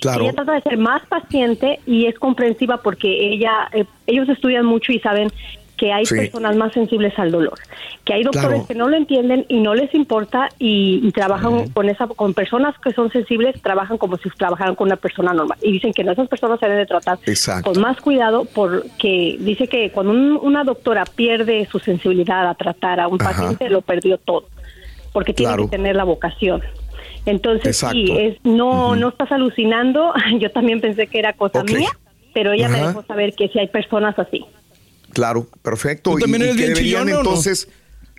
Claro. 0.00 0.24
Ella 0.24 0.32
trata 0.34 0.52
de 0.54 0.62
ser 0.62 0.78
más 0.78 1.04
paciente 1.06 1.80
y 1.86 2.06
es 2.06 2.18
comprensiva 2.18 2.78
porque 2.78 3.32
ella, 3.32 3.68
eh, 3.72 3.84
ellos 4.06 4.28
estudian 4.28 4.66
mucho 4.66 4.92
y 4.92 4.98
saben 5.00 5.28
que 5.76 5.92
hay 5.92 6.06
Sí. 6.06 6.14
personas 6.16 6.56
más 6.56 6.72
sensibles 6.72 7.12
al 7.18 7.30
dolor, 7.30 7.58
que 8.04 8.14
hay 8.14 8.22
doctores 8.22 8.48
Claro. 8.48 8.66
que 8.66 8.74
no 8.74 8.88
lo 8.88 8.96
entienden 8.96 9.44
y 9.48 9.60
no 9.60 9.74
les 9.74 9.92
importa 9.94 10.48
y, 10.58 11.00
y 11.06 11.12
trabajan 11.12 11.68
con 11.70 11.88
esa 11.90 12.06
con 12.06 12.32
personas 12.32 12.74
que 12.78 12.92
son 12.92 13.10
sensibles, 13.12 13.60
trabajan 13.60 13.98
como 13.98 14.16
si 14.16 14.30
trabajaran 14.30 14.74
con 14.74 14.86
una 14.86 14.96
persona 14.96 15.34
normal 15.34 15.58
y 15.62 15.72
dicen 15.72 15.92
que 15.92 16.02
no 16.02 16.12
esas 16.12 16.28
personas 16.28 16.58
se 16.60 16.66
deben 16.66 16.80
de 16.80 16.86
tratar 16.86 17.18
Exacto. 17.26 17.72
con 17.72 17.82
más 17.82 18.00
cuidado 18.00 18.46
porque 18.54 19.36
dice 19.40 19.68
que 19.68 19.90
cuando 19.90 20.12
un- 20.12 20.38
una 20.42 20.64
doctora 20.64 21.04
pierde 21.04 21.66
su 21.70 21.78
sensibilidad 21.78 22.48
a 22.48 22.54
tratar 22.54 23.00
a 23.00 23.08
un 23.08 23.20
Ajá. 23.20 23.30
paciente 23.32 23.68
lo 23.68 23.82
perdió 23.82 24.16
todo, 24.18 24.44
porque 25.12 25.34
tiene 25.34 25.50
Claro. 25.52 25.64
que 25.70 25.76
tener 25.76 25.94
la 25.96 26.04
vocación. 26.04 26.62
Entonces, 27.26 27.76
sí, 27.76 28.06
es, 28.16 28.36
no, 28.44 28.94
no 28.96 29.08
estás 29.08 29.32
alucinando. 29.32 30.12
Yo 30.38 30.50
también 30.52 30.80
pensé 30.80 31.06
que 31.08 31.18
era 31.18 31.32
cosa 31.32 31.64
mía, 31.64 31.88
pero 32.32 32.52
ella 32.52 32.68
me 32.68 32.80
dejó 32.80 33.02
saber 33.02 33.34
que 33.34 33.48
si 33.48 33.58
hay 33.58 33.66
personas 33.68 34.16
así. 34.18 34.44
Claro, 35.16 35.48
perfecto. 35.62 36.12
¿Tú 36.12 36.18
también 36.18 36.42
y, 36.42 36.44
y 36.44 36.48
eres 36.48 36.56
que 36.58 36.62
bien 36.64 36.74
deberían 36.74 37.06
no? 37.08 37.18
entonces 37.20 37.68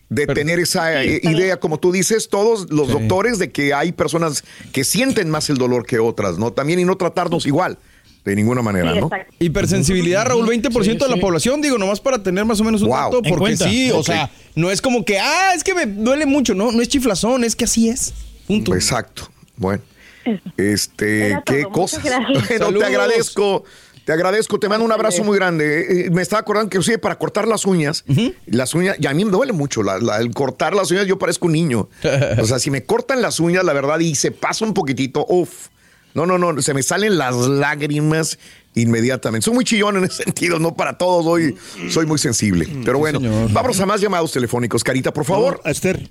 de 0.09 0.25
tener 0.25 0.57
esa 0.57 1.03
Sí, 1.03 1.09
eh, 1.09 1.19
idea, 1.23 1.59
como 1.59 1.79
tú 1.79 1.91
dices, 1.91 2.27
todos 2.27 2.71
los 2.71 2.87
Sí. 2.87 2.93
doctores, 2.93 3.37
de 3.37 3.51
que 3.51 3.73
hay 3.75 3.91
personas 3.91 4.43
que 4.73 4.83
sienten 4.83 5.29
más 5.29 5.49
el 5.51 5.57
dolor 5.57 5.85
que 5.85 5.99
otras, 5.99 6.39
¿no? 6.39 6.51
También 6.53 6.79
y 6.79 6.85
no 6.85 6.97
tratarnos 6.97 7.45
igual, 7.45 7.77
de 8.25 8.35
ninguna 8.35 8.63
manera, 8.63 8.93
Sí, 8.93 8.99
¿no? 8.99 9.05
exacto. 9.07 9.35
Hipersensibilidad, 9.37 10.25
Raúl, 10.25 10.47
20% 10.47 10.97
de 11.05 11.09
la 11.09 11.15
sí. 11.15 11.21
población, 11.21 11.61
digo, 11.61 11.77
nomás 11.77 11.99
para 12.01 12.23
tener 12.23 12.45
más 12.45 12.59
o 12.61 12.63
menos 12.63 12.81
un 12.81 12.87
Wow. 12.87 12.97
dato, 12.97 13.21
porque 13.21 13.37
cuenta. 13.37 13.69
sí, 13.69 13.91
o 13.91 14.01
sea, 14.03 14.31
no 14.55 14.71
es 14.71 14.81
como 14.81 15.05
que, 15.05 15.19
ah, 15.19 15.51
es 15.55 15.63
que 15.63 15.75
me 15.75 15.85
duele 15.85 16.25
mucho, 16.25 16.55
no, 16.55 16.71
no 16.71 16.81
es 16.81 16.87
chiflazón, 16.87 17.43
es 17.43 17.55
que 17.55 17.65
así 17.65 17.89
es. 17.89 18.13
Punto. 18.47 18.73
Exacto. 18.73 19.29
Bueno, 19.57 19.83
Eso. 20.25 20.39
este, 20.57 21.27
Era 21.27 21.43
qué 21.45 21.61
todo. 21.63 21.71
cosas. 21.73 22.01
Bueno, 22.03 22.41
te 22.47 22.57
Saludos. 22.57 22.83
agradezco. 22.83 23.63
Te 24.07 24.13
agradezco, 24.13 24.57
te 24.57 24.69
mando 24.69 24.85
un 24.85 24.91
abrazo 24.93 25.21
muy 25.25 25.37
grande. 25.37 26.05
Eh, 26.05 26.09
Me 26.11 26.21
estaba 26.21 26.39
acordando 26.39 26.69
que 26.69 26.81
sí, 26.81 26.95
para 26.97 27.17
cortar 27.19 27.45
las 27.45 27.65
uñas, 27.65 28.05
las 28.45 28.73
uñas, 28.73 28.95
y 29.01 29.05
a 29.05 29.13
mí 29.13 29.25
me 29.25 29.31
duele 29.31 29.51
mucho 29.51 29.83
la- 29.83 29.97
la- 29.99 30.19
el 30.19 30.33
cortar 30.33 30.73
las 30.73 30.89
uñas, 30.91 31.05
yo 31.07 31.19
parezco 31.19 31.47
un 31.47 31.51
niño. 31.51 31.89
O 32.41 32.45
sea, 32.45 32.57
si 32.57 32.71
me 32.71 32.85
cortan 32.85 33.21
las 33.21 33.41
uñas, 33.41 33.65
la 33.65 33.73
verdad, 33.73 33.99
y 33.99 34.15
se 34.15 34.31
pasa 34.31 34.63
un 34.63 34.73
poquitito, 34.73 35.25
uff. 35.27 35.67
No, 36.13 36.25
no, 36.25 36.37
no, 36.37 36.61
se 36.61 36.73
me 36.73 36.83
salen 36.83 37.17
las 37.17 37.35
lágrimas 37.35 38.39
inmediatamente. 38.75 39.43
Soy 39.43 39.53
muy 39.53 39.65
chillón 39.65 39.97
en 39.97 40.05
ese 40.05 40.23
sentido, 40.23 40.57
no 40.57 40.73
para 40.73 40.97
todos, 40.97 41.25
hoy 41.25 41.57
soy 41.89 42.05
muy 42.05 42.17
sensible. 42.17 42.65
Pero 42.85 42.99
bueno, 42.99 43.19
vamos 43.51 43.77
a 43.81 43.85
más 43.85 43.99
llamados 43.99 44.31
telefónicos. 44.31 44.85
Carita, 44.85 45.11
por 45.11 45.25
favor. 45.25 45.59
Esther. 45.65 46.09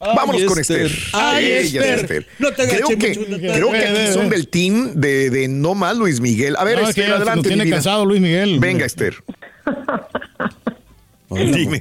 Vámonos 0.00 0.44
con 0.44 0.58
Esther. 0.58 0.86
Esther. 0.86 1.02
Ay, 1.12 1.44
Ella 1.46 1.94
es 1.94 2.02
Esther. 2.02 2.26
No 2.38 2.52
te 2.52 2.68
creo 2.68 2.88
que, 2.88 3.08
mucho, 3.08 3.20
no 3.30 3.36
te 3.38 3.52
creo 3.52 3.70
que 3.72 3.78
aquí 3.78 4.12
son 4.12 4.28
del 4.28 4.48
team 4.48 4.92
de, 4.94 5.28
de 5.30 5.48
no 5.48 5.74
más 5.74 5.96
Luis 5.96 6.20
Miguel. 6.20 6.54
A 6.56 6.64
ver, 6.64 6.76
No, 6.76 6.82
es 6.84 6.90
Esther, 6.90 7.12
adelante. 7.12 7.48
tiene 7.48 7.68
cansado 7.68 8.04
Luis 8.06 8.20
Miguel. 8.20 8.58
Venga, 8.60 8.84
Esther. 8.86 9.14
Dime. 11.30 11.78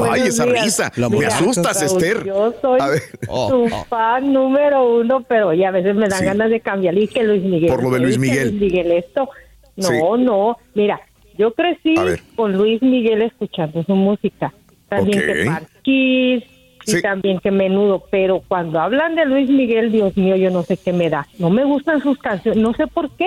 Ay, 0.00 0.22
esa 0.22 0.46
días. 0.46 0.64
risa. 0.64 0.92
La 0.96 1.08
Me 1.08 1.18
Mira, 1.18 1.28
asustas, 1.28 1.80
Raúl, 1.80 1.86
Esther. 2.02 2.24
Yo 2.26 2.54
soy 2.60 2.80
ver. 2.90 3.02
Oh, 3.28 3.68
oh. 3.70 3.84
fan 3.88 4.32
número 4.32 4.96
uno, 4.98 5.22
pero 5.28 5.52
ya 5.54 5.68
a 5.68 5.70
veces 5.70 5.94
me 5.94 6.08
dan 6.08 6.18
Sí. 6.18 6.24
ganas 6.24 6.50
de 6.50 6.60
cambiar 6.60 6.98
y 6.98 7.06
que 7.06 7.22
Luis 7.22 7.42
Miguel. 7.42 7.68
Por 7.70 7.84
lo 7.84 7.90
de 7.90 8.00
Luis 8.00 8.16
¿y 8.16 8.20
que 8.20 8.26
Miguel. 8.26 8.48
Luis 8.48 8.60
Miguel 8.60 8.92
esto. 8.92 9.28
No, 9.76 9.88
Sí. 9.88 9.94
no. 10.24 10.56
Mira, 10.74 11.00
yo 11.38 11.54
crecí 11.54 11.94
con 12.34 12.54
Luis 12.56 12.82
Miguel 12.82 13.22
escuchando 13.22 13.84
su 13.84 13.94
música. 13.94 14.52
También 14.88 15.20
Ok. 15.20 15.24
que 15.26 15.44
Parquís 15.44 16.44
y 16.86 16.92
Sí. 16.92 17.02
también 17.02 17.38
que 17.40 17.50
Menudo. 17.50 18.04
Pero 18.10 18.42
cuando 18.46 18.80
hablan 18.80 19.14
de 19.16 19.24
Luis 19.24 19.48
Miguel, 19.50 19.92
Dios 19.92 20.16
mío, 20.16 20.36
yo 20.36 20.50
no 20.50 20.62
sé 20.62 20.76
qué 20.76 20.92
me 20.92 21.08
da. 21.10 21.26
No 21.38 21.50
me 21.50 21.64
gustan 21.64 22.02
sus 22.02 22.18
canciones. 22.18 22.62
No 22.62 22.72
sé 22.74 22.86
por 22.86 23.10
qué. 23.16 23.26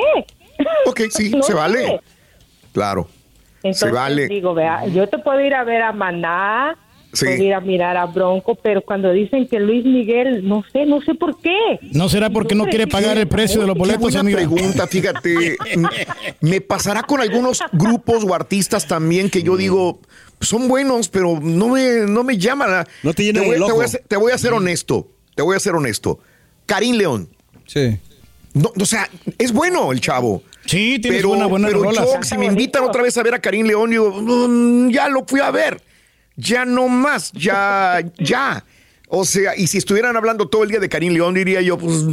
Ok, 0.86 1.02
sí, 1.10 1.30
No 1.32 1.42
se 1.44 1.52
sé. 1.54 1.58
vale. 1.58 2.00
Claro. 2.74 3.08
Entonces, 3.64 3.92
vale. 3.92 4.28
digo, 4.28 4.54
vea, 4.54 4.86
yo 4.88 5.08
te 5.08 5.18
puedo 5.18 5.40
ir 5.42 5.56
a 5.56 5.64
ver 5.64 5.82
a 5.82 5.92
Maná, 5.94 6.78
Sí. 7.14 7.26
puedo 7.26 7.44
ir 7.44 7.54
a 7.54 7.60
mirar 7.62 7.96
a 7.96 8.06
Bronco, 8.08 8.56
pero 8.56 8.82
cuando 8.82 9.12
dicen 9.12 9.48
que 9.48 9.60
Luis 9.60 9.86
Miguel, 9.86 10.48
no 10.48 10.64
sé, 10.74 10.86
no 10.88 11.00
sé 11.02 11.14
por 11.14 11.40
qué. 11.40 11.56
¿No 11.92 12.10
será 12.10 12.30
porque 12.32 12.56
no 12.56 12.66
quiere 12.66 12.88
pagar 12.88 13.18
el 13.20 13.28
precio 13.28 13.62
de 13.62 13.68
los 13.68 13.76
Qué 13.76 13.80
boletos, 13.80 14.02
buena 14.02 14.20
amiga? 14.22 14.38
pregunta, 14.38 14.88
fíjate. 14.88 15.56
M- 15.74 15.88
Me 16.42 16.60
pasará 16.62 17.04
con 17.04 17.22
algunos 17.22 17.60
grupos 17.72 18.24
o 18.24 18.34
artistas 18.34 18.88
también 18.88 19.30
que 19.30 19.44
yo 19.44 19.56
digo, 19.58 20.00
son 20.42 20.68
buenos, 20.68 21.08
pero 21.08 21.40
no 21.40 21.70
me, 21.70 22.00
no 22.08 22.24
me 22.24 22.38
llaman. 22.38 22.86
No 23.04 23.14
te 23.14 23.24
llenan 23.24 23.46
voy, 23.46 23.56
el 23.58 23.64
te 23.66 23.72
voy 23.72 23.86
a 23.86 23.88
ser, 23.88 24.04
te 24.08 24.18
voy 24.18 24.32
a 24.32 24.38
ser 24.40 24.54
honesto. 24.54 25.08
Te 25.36 25.42
voy 25.44 25.56
a 25.56 25.60
ser 25.60 25.76
honesto. 25.76 26.20
Karim 26.66 26.96
León. 26.96 27.30
Sí. 27.68 27.98
No, 28.54 28.72
o 28.80 28.86
sea, 28.86 29.08
es 29.38 29.52
bueno 29.54 29.92
el 29.92 30.02
chavo. 30.02 30.42
Sí, 30.66 30.98
tienes 31.00 31.20
Pero, 31.20 31.30
buena, 31.30 31.46
buena 31.46 31.68
pero 31.68 31.92
yo, 31.92 32.06
si 32.24 32.38
me 32.38 32.46
invitan 32.46 32.84
otra 32.84 33.02
vez 33.04 33.18
a 33.18 33.24
ver 33.24 33.34
a 33.36 33.40
Karim 33.40 33.66
León, 33.68 33.90
digo, 33.90 34.12
"Mm, 34.22 34.90
ya 34.92 35.10
lo 35.10 35.26
fui 35.26 35.40
a 35.42 35.52
ver. 35.52 35.82
Ya 36.36 36.66
no 36.66 36.88
más, 36.88 37.32
ya, 37.34 38.04
ya. 38.18 38.64
O 39.08 39.26
sea, 39.26 39.56
y 39.56 39.68
si 39.68 39.78
estuvieran 39.78 40.18
hablando 40.18 40.48
todo 40.48 40.64
el 40.64 40.70
día 40.70 40.80
de 40.80 40.90
Karim 40.90 41.14
León, 41.14 41.36
diría 41.36 41.62
yo, 41.62 41.78
pues 41.78 42.04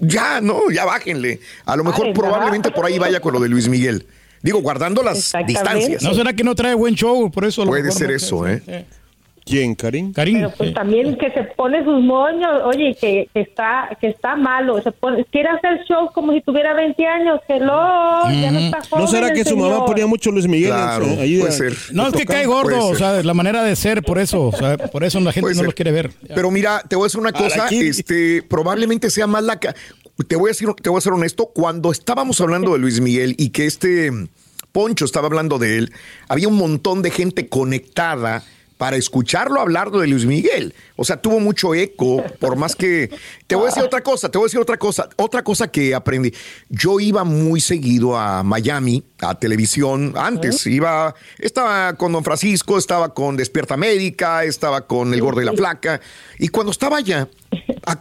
ya, 0.00 0.40
no, 0.42 0.70
ya 0.70 0.84
bájenle. 0.84 1.40
A 1.64 1.76
lo 1.76 1.84
mejor 1.84 2.06
Ay, 2.08 2.12
probablemente 2.12 2.70
por 2.70 2.84
ahí 2.84 2.98
vaya 2.98 3.20
con 3.20 3.32
lo 3.32 3.40
de 3.40 3.48
Luis 3.48 3.68
Miguel. 3.68 4.06
Digo, 4.42 4.60
guardando 4.60 5.02
las 5.02 5.32
distancias. 5.46 6.02
¿No 6.02 6.14
será 6.14 6.34
que 6.34 6.44
no 6.44 6.54
trae 6.54 6.74
buen 6.74 6.94
show? 6.94 7.30
Por 7.30 7.46
eso 7.46 7.62
a 7.62 7.64
lo 7.64 7.70
Puede 7.70 7.84
mejor 7.84 7.98
ser 7.98 8.10
no- 8.10 8.16
eso, 8.16 8.46
¿eh? 8.46 8.84
¿Quién, 9.46 9.76
Karim? 9.76 10.12
Karim. 10.12 10.38
Pero 10.38 10.50
pues 10.58 10.74
también 10.74 11.16
que 11.16 11.30
se 11.30 11.44
pone 11.44 11.84
sus 11.84 12.02
moños, 12.02 12.50
oye, 12.64 12.96
que, 13.00 13.28
que 13.32 13.40
está 13.42 13.96
que 14.00 14.08
está 14.08 14.34
malo. 14.34 14.82
Se 14.82 14.90
pone, 14.90 15.24
quiere 15.30 15.48
hacer 15.50 15.84
show 15.88 16.10
como 16.12 16.32
si 16.32 16.40
tuviera 16.40 16.74
20 16.74 17.06
años. 17.06 17.40
Hello, 17.48 18.24
ya 18.28 18.50
no 18.50 18.58
está 18.58 18.80
joven 18.90 19.04
¿No 19.04 19.06
será 19.08 19.32
que 19.32 19.44
su 19.44 19.56
mamá 19.56 19.86
ponía 19.86 20.06
mucho 20.08 20.32
Luis 20.32 20.48
Miguel? 20.48 20.70
Claro, 20.70 21.06
eh, 21.06 21.18
ahí 21.20 21.38
puede 21.38 21.52
de- 21.52 21.56
ser. 21.56 21.76
No, 21.94 22.08
es 22.08 22.14
que 22.14 22.26
cae 22.26 22.44
gordo, 22.46 22.88
o 22.88 22.94
sea, 22.96 23.22
la 23.22 23.34
manera 23.34 23.62
de 23.62 23.76
ser, 23.76 24.02
por 24.02 24.18
eso, 24.18 24.48
o 24.48 24.52
sea, 24.52 24.76
por 24.78 25.04
eso 25.04 25.20
la 25.20 25.30
gente 25.30 25.42
Puede 25.42 25.54
no 25.54 25.60
ser. 25.60 25.66
lo 25.66 25.72
quiere 25.74 25.92
ver. 25.92 26.10
Pero 26.34 26.50
mira, 26.50 26.82
te 26.88 26.96
voy 26.96 27.04
a 27.04 27.06
decir 27.06 27.20
una 27.20 27.30
cosa, 27.32 27.68
este, 27.70 28.42
probablemente 28.42 29.10
sea 29.10 29.28
más 29.28 29.44
la 29.44 29.60
ca- 29.60 29.76
te 30.26 30.34
voy 30.34 30.48
a 30.48 30.50
decir, 30.52 30.68
te 30.82 30.88
voy 30.90 30.98
a 30.98 31.02
ser 31.02 31.12
honesto, 31.12 31.46
cuando 31.54 31.92
estábamos 31.92 32.40
hablando 32.40 32.72
de 32.72 32.80
Luis 32.80 33.00
Miguel 33.00 33.36
y 33.38 33.50
que 33.50 33.66
este 33.66 34.10
mm, 34.10 34.26
Poncho 34.72 35.04
estaba 35.04 35.26
hablando 35.28 35.58
de 35.60 35.78
él, 35.78 35.92
había 36.28 36.48
un 36.48 36.56
montón 36.56 37.00
de 37.02 37.10
gente 37.10 37.48
conectada 37.48 38.42
para 38.76 38.96
escucharlo 38.96 39.60
hablar 39.60 39.90
de 39.90 40.06
Luis 40.06 40.24
Miguel. 40.26 40.74
O 40.96 41.04
sea, 41.04 41.16
tuvo 41.16 41.40
mucho 41.40 41.74
eco, 41.74 42.22
por 42.38 42.56
más 42.56 42.76
que... 42.76 43.10
Te 43.46 43.54
voy 43.54 43.64
a 43.64 43.68
decir 43.68 43.82
otra 43.82 44.02
cosa, 44.02 44.28
te 44.30 44.38
voy 44.38 44.46
a 44.46 44.48
decir 44.48 44.60
otra 44.60 44.76
cosa, 44.76 45.08
otra 45.16 45.42
cosa 45.42 45.68
que 45.68 45.94
aprendí. 45.94 46.32
Yo 46.68 47.00
iba 47.00 47.24
muy 47.24 47.60
seguido 47.60 48.16
a 48.18 48.42
Miami, 48.42 49.04
a 49.20 49.34
televisión, 49.34 50.14
antes, 50.16 50.66
iba, 50.66 51.14
estaba 51.38 51.94
con 51.94 52.12
Don 52.12 52.24
Francisco, 52.24 52.78
estaba 52.78 53.14
con 53.14 53.36
Despierta 53.36 53.74
América, 53.74 54.44
estaba 54.44 54.86
con 54.86 55.14
El 55.14 55.20
Gordo 55.20 55.42
y 55.42 55.44
la 55.44 55.52
Flaca, 55.52 56.00
y 56.38 56.48
cuando 56.48 56.72
estaba 56.72 56.98
allá, 56.98 57.28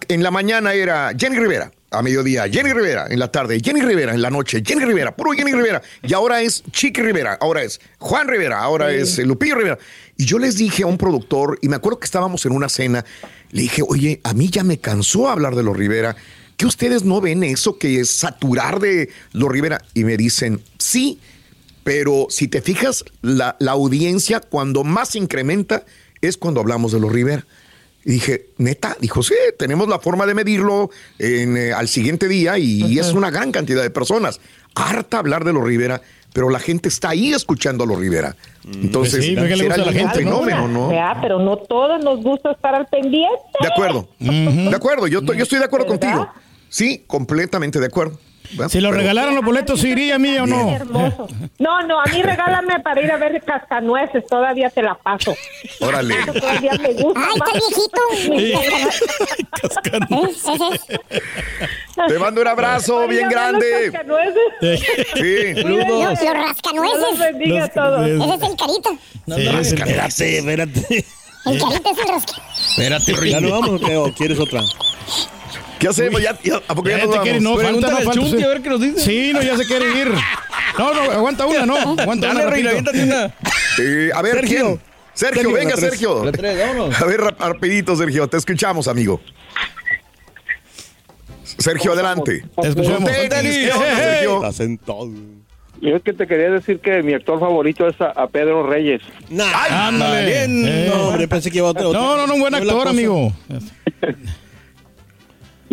en 0.08 0.24
la 0.24 0.32
mañana 0.32 0.74
era 0.74 1.12
Jenny 1.18 1.38
Rivera, 1.38 1.72
a 1.98 2.02
mediodía, 2.02 2.48
Jenny 2.50 2.74
Rivera 2.74 3.08
en 3.10 3.20
la 3.20 3.32
tarde, 3.32 3.60
Jenny 3.64 3.82
Rivera 3.82 4.14
en 4.14 4.22
la 4.22 4.30
noche, 4.30 4.62
Jenny 4.66 4.86
Rivera, 4.86 5.16
puro 5.16 5.32
Jenny 5.32 5.54
Rivera. 5.54 5.82
Y 6.04 6.14
ahora 6.14 6.42
es 6.42 6.64
Chiqui 6.72 7.02
Rivera, 7.02 7.38
ahora 7.40 7.64
es 7.64 7.80
Juan 8.00 8.28
Rivera, 8.28 8.62
ahora 8.62 8.92
es 8.92 9.20
eh, 9.20 9.26
Lupillo 9.26 9.56
Rivera. 9.56 9.78
Y 10.18 10.26
yo 10.26 10.40
les 10.40 10.58
dije 10.58 10.84
a 10.84 10.88
un 10.88 10.98
productor, 10.98 11.60
y 11.62 11.70
me 11.70 11.76
acuerdo 11.76 12.00
que 12.00 12.06
estábamos 12.06 12.46
en 12.46 12.52
una 12.54 12.70
cena, 12.70 13.06
le 13.52 13.64
dije, 13.64 13.82
oye, 13.88 14.22
a 14.24 14.34
mí 14.34 14.50
ya 14.50 14.64
me 14.64 14.80
cansó 14.80 15.30
hablar 15.30 15.56
de 15.56 15.64
los 15.64 15.76
Rivera. 15.76 16.16
¿Que 16.58 16.66
ustedes 16.66 17.04
no 17.04 17.20
ven 17.20 17.44
eso 17.44 17.78
que 17.78 18.00
es 18.00 18.12
saturar 18.12 18.80
de 18.80 19.10
los 19.34 19.52
Rivera? 19.52 19.82
Y 19.94 20.06
me 20.06 20.16
dicen, 20.16 20.62
sí, 20.78 21.20
pero 21.84 22.28
si 22.30 22.48
te 22.48 22.62
fijas, 22.62 23.04
la, 23.22 23.58
la 23.60 23.74
audiencia 23.74 24.40
cuando 24.40 24.84
más 24.84 25.16
incrementa 25.16 25.84
es 26.22 26.38
cuando 26.38 26.62
hablamos 26.62 26.92
de 26.92 27.00
los 27.00 27.12
Rivera. 27.12 27.46
Y 28.06 28.12
dije, 28.14 28.50
neta, 28.58 28.96
dijo, 29.02 29.24
sí, 29.24 29.34
tenemos 29.58 29.88
la 29.88 29.98
forma 30.00 30.26
de 30.28 30.36
medirlo 30.36 30.92
en, 31.18 31.58
eh, 31.58 31.74
al 31.74 31.88
siguiente 31.88 32.28
día 32.28 32.58
y 32.60 33.00
es 33.00 33.14
una 33.14 33.32
gran 33.32 33.52
cantidad 33.52 33.82
de 33.82 33.90
personas. 33.90 34.40
Harta 34.76 35.18
hablar 35.18 35.44
de 35.44 35.54
los 35.54 35.64
Rivera, 35.64 36.02
pero 36.32 36.50
la 36.52 36.60
gente 36.60 36.88
está 36.90 37.10
ahí 37.10 37.34
escuchando 37.34 37.84
a 37.84 37.88
los 37.88 37.98
Rivera. 37.98 38.36
Entonces, 38.64 39.16
Pues 39.16 39.26
sí, 39.26 39.36
¿por 39.36 39.48
qué 39.48 39.56
le 39.56 39.64
será 39.64 39.76
gusta 39.78 39.90
a 39.90 39.94
la 39.94 40.00
gente, 40.00 40.24
no? 40.26 40.42
fenómeno, 40.44 40.68
¿no? 40.68 40.92
Ya, 40.92 41.18
pero 41.22 41.40
no 41.40 41.58
todos 41.58 42.04
nos 42.04 42.22
gusta 42.22 42.52
estar 42.52 42.76
al 42.76 42.86
pendiente. 42.88 43.36
De 43.62 43.68
acuerdo, 43.68 44.08
de 44.20 44.76
acuerdo, 44.76 45.08
yo, 45.08 45.20
estoy- 45.20 45.38
yo 45.38 45.44
estoy 45.44 45.60
de 45.60 45.66
acuerdo 45.66 45.88
¿Verdad? 45.88 46.00
contigo. 46.16 46.34
Sí, 46.70 47.04
completamente 47.08 47.80
de 47.80 47.86
acuerdo. 47.88 48.20
Si 48.70 48.80
lo 48.82 48.90
Pero- 48.90 49.02
regalaran 49.02 49.36
los 49.36 49.44
boletos, 49.44 49.82
¿sí 49.82 49.90
iría 49.90 50.16
a 50.16 50.20
mí 50.20 50.38
o 50.38 50.46
no? 50.48 50.70
Hermoso. 50.72 51.28
No, 51.60 51.82
no, 51.84 52.00
a 52.02 52.06
mí 52.06 52.22
regálame 52.22 52.80
para 52.82 53.02
ir 53.02 53.12
a 53.12 53.18
ver 53.18 53.42
cascanueces, 53.44 54.26
todavía 54.28 54.70
te 54.70 54.82
la 54.82 54.96
paso. 54.96 55.36
Órale. 55.80 56.16
Eso 56.20 56.34
todavía 56.34 56.72
me 56.82 56.94
gusta. 56.94 57.22
Ay, 57.22 57.30
está 57.36 57.52
viejito. 58.32 58.34
¿Eh? 58.34 58.56
Te 62.08 62.20
mando 62.20 62.42
un 62.42 62.48
abrazo 62.48 63.08
bien 63.08 63.24
los 63.24 63.32
grande. 63.32 63.92
cascanueces. 63.92 64.82
Sí. 65.16 65.54
Los, 65.64 65.66
los 65.66 65.86
Dios 65.88 66.22
los 66.22 66.34
rascanueces. 66.34 67.20
bendiga 67.20 67.64
a 67.66 67.68
todos. 67.70 68.08
Ese 68.08 68.36
es 68.36 68.42
el 68.52 68.56
carita. 68.58 68.90
Sí, 69.28 69.48
es 69.48 69.72
el- 69.72 69.82
Espérate, 69.82 70.38
espérate. 70.38 71.06
El 71.46 71.60
carita 71.60 71.90
es 71.92 71.98
el 72.00 72.08
rasca. 72.08 72.34
Espérate, 72.78 73.30
¿Ya 73.30 73.42
no 73.42 73.50
vamos 73.52 73.82
o 73.82 73.86
qué? 73.86 73.96
¿O 73.98 74.12
quieres 74.14 74.40
otra? 74.40 74.62
¿Qué 75.86 76.02
hacemos? 76.02 76.22
¿Ya, 76.22 76.38
ya- 76.44 76.62
¿A 76.68 76.76
poco 76.76 76.90
ya 76.90 76.98
Ya 76.98 77.06
nos 77.06 77.16
te 77.16 77.22
quiere, 77.22 77.40
vamos? 77.40 77.44
no, 77.44 77.64
falta, 77.64 77.68
Pregúntale 77.68 77.92
no, 77.94 77.98
al 77.98 78.04
falta. 78.06 78.20
Chunti 78.22 78.38
sí. 78.38 78.44
a 78.44 78.48
ver 78.48 78.62
qué 78.62 78.70
nos 78.70 78.82
dice. 78.82 79.00
Sí, 79.00 79.32
no, 79.34 79.42
ya 79.42 79.58
se 79.58 79.66
quiere 79.66 79.86
ir. 80.00 80.12
No, 80.78 80.94
no, 80.94 81.02
aguanta 81.12 81.46
una, 81.46 81.66
no. 81.66 81.76
Aguanta 81.78 82.28
Dale, 82.28 82.46
una. 82.46 82.70
Aviéntate 82.70 83.04
una. 83.04 83.34
Eh, 83.80 84.10
a 84.14 84.22
ver, 84.22 84.34
Sergio. 84.36 84.58
¿quién? 84.66 84.80
Sergio, 85.14 85.44
Sergio, 85.44 85.52
venga, 85.54 85.70
la 85.72 85.76
tres. 85.78 85.90
Sergio. 85.92 86.26
La 86.26 86.32
tres, 86.32 86.58
vámonos. 86.60 87.02
A 87.02 87.06
ver, 87.06 87.22
rap- 87.22 87.40
rapidito, 87.40 87.96
Sergio, 87.96 88.28
te 88.28 88.38
escuchamos, 88.38 88.88
amigo. 88.88 89.22
Sergio, 91.44 91.94
adelante. 91.94 92.44
Te 92.62 92.68
escuchamos. 92.68 93.10
Estás 93.10 94.60
en 94.60 94.78
todo. 94.78 95.10
Yo 95.82 95.96
es 95.98 96.02
que 96.04 96.14
te 96.14 96.26
quería 96.26 96.50
decir 96.50 96.80
que 96.80 97.04
mi 97.04 97.14
actor 97.14 97.40
favorito 97.40 97.88
es 97.88 98.00
a, 98.02 98.08
a 98.08 98.28
Pedro 98.28 98.68
Reyes. 98.68 99.02
Nah. 99.30 99.88
Ándale. 99.88 100.26
Bien. 100.26 100.66
Eh. 100.66 100.86
No, 100.90 101.10
hombre, 101.10 101.28
pensé 101.28 101.52
que 101.52 101.58
iba 101.60 101.68
otro. 101.68 101.92
No, 101.94 102.16
no, 102.18 102.26
no, 102.28 102.34
un 102.36 102.40
buen 102.40 102.56
actor, 102.56 102.88
amigo. 102.88 103.32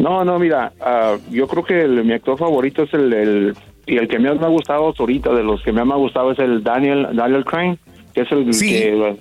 No, 0.02 0.24
no, 0.24 0.38
mira, 0.38 0.72
ah, 0.80 1.16
yo 1.30 1.46
creo 1.46 1.64
que 1.64 1.80
el- 1.82 2.04
mi 2.04 2.12
actor 2.12 2.36
favorito 2.36 2.82
es 2.82 2.92
el, 2.94 3.12
el- 3.12 3.54
y 3.86 3.96
el 3.98 4.08
que 4.08 4.18
más 4.18 4.36
me 4.38 4.46
ha 4.46 4.48
gustado 4.48 4.92
ahorita, 4.98 5.32
de 5.32 5.44
los 5.44 5.62
que 5.62 5.70
más 5.72 5.86
me 5.86 5.92
ha 5.92 5.96
gustado 5.96 6.32
es 6.32 6.38
el 6.40 6.62
Daniel 6.64 7.06
Daniel 7.14 7.44
Craig, 7.44 7.76
que 8.14 8.22
es 8.22 8.32
el 8.32 8.52
Sí. 8.52 8.68
que 8.68 9.16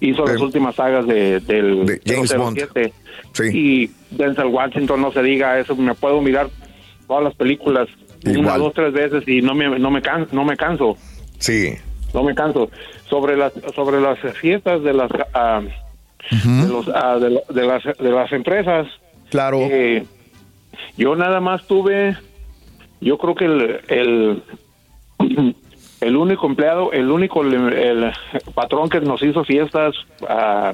hizo 0.00 0.24
las 0.24 0.40
últimas 0.40 0.74
sagas 0.74 1.06
de, 1.06 1.40
del 1.40 1.84
de 1.86 2.00
James 2.06 2.34
Bond. 2.36 2.56
007. 2.58 2.92
Sí. 3.32 3.42
Y 3.52 3.90
Denzel 4.16 4.46
Washington, 4.46 5.00
no 5.02 5.12
se 5.12 5.22
diga, 5.22 5.58
eso 5.58 5.76
me 5.76 5.94
puedo 5.94 6.20
mirar 6.22 6.48
todas 7.06 7.24
las 7.24 7.34
películas 7.34 7.88
una, 8.24 8.56
dos, 8.56 8.72
tres 8.72 8.92
veces 8.92 9.26
y 9.28 9.42
no 9.42 9.54
me, 9.54 9.78
no 9.78 9.90
me, 9.90 10.00
can- 10.00 10.28
no 10.32 10.44
me 10.44 10.56
canso. 10.56 10.96
Sí. 11.38 11.74
no 12.14 12.22
me 12.22 12.34
canso 12.34 12.70
sobre 13.08 13.36
las 13.36 13.52
sobre 13.74 14.00
las 14.00 14.18
fiestas 14.38 14.82
de 14.82 14.92
las 14.94 15.10
ah, 15.34 15.60
de, 16.30 16.68
los, 16.68 16.88
ah, 16.94 17.18
de 17.18 17.62
las 17.66 17.82
de 17.98 18.10
las 18.10 18.32
empresas 18.32 18.86
Claro. 19.30 19.58
eh, 19.62 20.04
yo 20.96 21.14
nada 21.16 21.40
más 21.40 21.66
tuve 21.66 22.16
yo 23.00 23.18
creo 23.18 23.34
que 23.34 23.44
el, 23.46 23.80
el 23.88 24.42
el 26.00 26.16
único 26.16 26.46
empleado 26.46 26.92
el 26.92 27.10
único 27.10 27.42
el, 27.42 27.54
el 27.72 28.12
patrón 28.54 28.88
que 28.88 29.00
nos 29.00 29.22
hizo 29.22 29.44
fiestas 29.44 29.94
ah, 30.28 30.72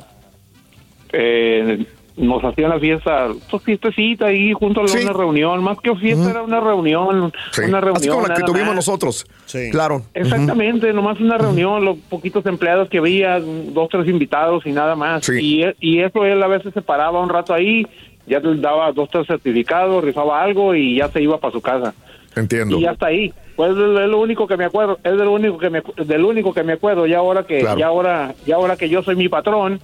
eh, 1.13 1.85
nos 2.17 2.43
hacían 2.43 2.71
la 2.71 2.81
fiesta, 2.81 3.29
pues 3.49 3.63
fiestecita 3.63 4.27
ahí 4.27 4.53
junto 4.53 4.83
a 4.83 4.89
Sí. 4.89 4.99
una 5.05 5.13
reunión, 5.13 5.63
más 5.63 5.79
que 5.81 5.95
fiesta 5.95 6.29
era 6.33 6.43
una 6.43 6.59
reunión, 6.59 7.33
Sí. 7.53 7.63
una 7.63 7.81
reunión. 7.81 7.97
Así 7.97 8.09
como 8.09 8.27
la 8.27 8.35
que 8.35 8.43
tuvimos 8.43 8.67
más. 8.71 8.75
nosotros. 8.75 9.25
Sí. 9.47 9.71
Claro. 9.71 10.03
Exactamente, 10.15 10.93
nomás 10.93 11.21
una 11.21 11.39
reunión, 11.39 11.85
los 11.85 11.97
poquitos 11.97 12.45
empleados 12.47 12.89
que 12.89 12.99
había, 12.99 13.39
dos, 13.39 13.89
tres 13.89 14.09
invitados 14.09 14.67
y 14.67 14.73
nada 14.73 14.97
más. 14.97 15.27
Sí. 15.27 15.39
Y, 15.41 15.65
y 15.81 16.01
eso 16.01 16.25
él 16.25 16.43
a 16.43 16.49
veces 16.49 16.75
se 16.75 16.83
paraba 16.83 17.21
un 17.23 17.29
rato 17.29 17.55
ahí, 17.55 17.87
ya 18.29 18.39
le 18.41 18.61
daba 18.61 18.93
dos, 18.93 19.09
tres 19.11 19.27
certificados, 19.27 20.05
rifaba 20.05 20.43
algo 20.43 20.75
y 20.75 20.97
ya 20.99 21.09
se 21.11 21.23
iba 21.23 21.39
para 21.39 21.53
su 21.53 21.61
casa. 21.61 21.95
Entiendo. 22.37 22.79
Y 22.79 22.83
ya 22.83 22.93
está 22.93 23.07
ahí. 23.07 23.33
Pues 23.57 23.71
es 23.73 23.77
lo 23.77 24.21
único 24.21 24.47
que 24.47 24.57
me 24.57 24.65
acuerdo, 24.67 24.99
es 25.03 25.13
del 25.19 25.27
único 25.27 25.59
que 25.59 25.71
me, 25.71 25.83
del 26.05 26.25
único 26.25 26.55
que 26.55 26.63
me 26.63 26.75
acuerdo. 26.75 27.07
Ya 27.07 27.19
ahora 27.19 27.45
que, 27.45 27.59
Claro. 27.61 27.79
ya 27.79 27.87
ahora, 27.87 28.35
ya 28.47 28.55
ahora 28.57 28.77
que 28.77 28.89
yo 28.89 29.03
soy 29.03 29.17
mi 29.17 29.29
patrón, 29.29 29.81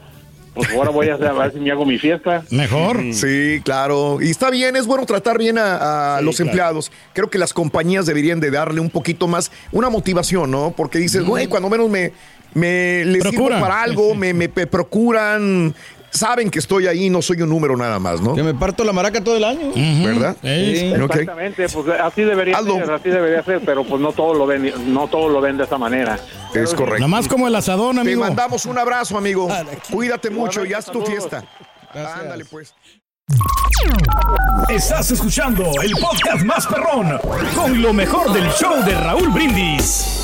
pues 0.54 0.70
ahora 0.72 0.90
voy 0.90 1.09
a, 1.09 1.14
hacer, 1.14 1.26
a 1.26 1.33
ver 1.33 1.52
si 1.52 1.59
me 1.59 1.72
hago 1.72 1.85
mi 1.85 1.98
fiesta. 1.98 2.44
Mejor. 2.52 3.00
Sí, 3.12 3.61
claro. 3.64 4.18
Y 4.22 4.30
está 4.30 4.50
bien, 4.50 4.76
es 4.76 4.87
bueno 4.87 5.04
tratar 5.04 5.37
bien 5.38 5.59
a, 5.59 6.18
a 6.18 6.20
los 6.20 6.37
claro. 6.37 6.50
empleados. 6.50 6.92
Creo 7.14 7.28
que 7.28 7.38
las 7.38 7.52
compañías 7.52 8.07
deberían 8.07 8.38
de 8.38 8.52
darle 8.52 8.78
un 8.78 8.90
poquito 8.90 9.26
más, 9.26 9.50
una 9.72 9.90
motivación, 9.90 10.52
¿no? 10.52 10.72
Porque 10.76 10.98
dices, 10.98 11.24
güey, 11.24 11.48
cuando 11.48 11.68
menos 11.68 11.90
me, 11.90 12.12
me 12.54 13.04
les 13.07 13.24
sirvo 13.24 13.33
Procuran. 13.46 13.61
para 13.61 13.83
algo, 13.83 14.14
me, 14.14 14.33
me- 14.33 14.48
me 14.54 14.66
procuran, 14.68 15.74
saben 16.14 16.48
que 16.50 16.61
estoy 16.61 16.87
ahí, 16.87 17.11
no 17.11 17.20
soy 17.20 17.42
un 17.42 17.48
número 17.50 17.77
nada 17.77 17.98
más, 17.98 18.20
¿no? 18.20 18.35
Que 18.35 18.42
me 18.42 18.55
parto 18.55 18.85
la 18.85 18.92
maraca 18.92 19.22
todo 19.22 19.37
el 19.37 19.44
año. 19.44 19.72
¿Verdad? 20.05 20.37
Sí. 20.40 20.48
Exactamente, 20.94 21.66
pues 21.68 22.00
así 22.00 22.22
debería 22.22 22.57
Aldo. 22.57 22.77
ser, 22.77 22.90
así 22.92 23.09
debería 23.11 23.42
ser, 23.42 23.61
pero 23.64 23.85
pues 23.85 24.00
no 24.00 24.12
todos 24.12 24.38
lo 24.38 24.46
ven, 24.46 24.72
no 24.94 25.09
todos 25.09 25.31
lo 25.31 25.40
ven 25.40 25.57
de 25.59 25.64
esa 25.64 25.77
manera. 25.77 26.18
Es 26.55 26.72
correcto. 26.72 27.00
Nomás 27.00 27.29
como 27.29 27.48
el 27.48 27.55
asadón, 27.57 27.96
Te 27.96 28.00
amigo. 28.03 28.20
mandamos 28.22 28.64
un 28.64 28.79
abrazo, 28.79 29.18
amigo. 29.18 29.48
Ah, 29.50 29.64
Cuídate 29.92 30.31
mucho, 30.31 30.64
ya 30.64 30.79
es 30.79 30.87
tu 30.87 30.92
saludos. 31.05 31.11
fiesta. 31.11 31.44
Ándale, 31.92 32.44
pues. 32.46 32.72
Estás 34.68 35.11
escuchando 35.11 35.64
el 35.83 35.92
podcast 35.92 36.44
más 36.44 36.66
perrón 36.66 37.18
con 37.55 37.81
lo 37.83 37.92
mejor 37.92 38.33
del 38.33 38.48
show 38.53 38.85
de 38.85 38.94
Raúl 38.94 39.29
Brindis. 39.31 40.23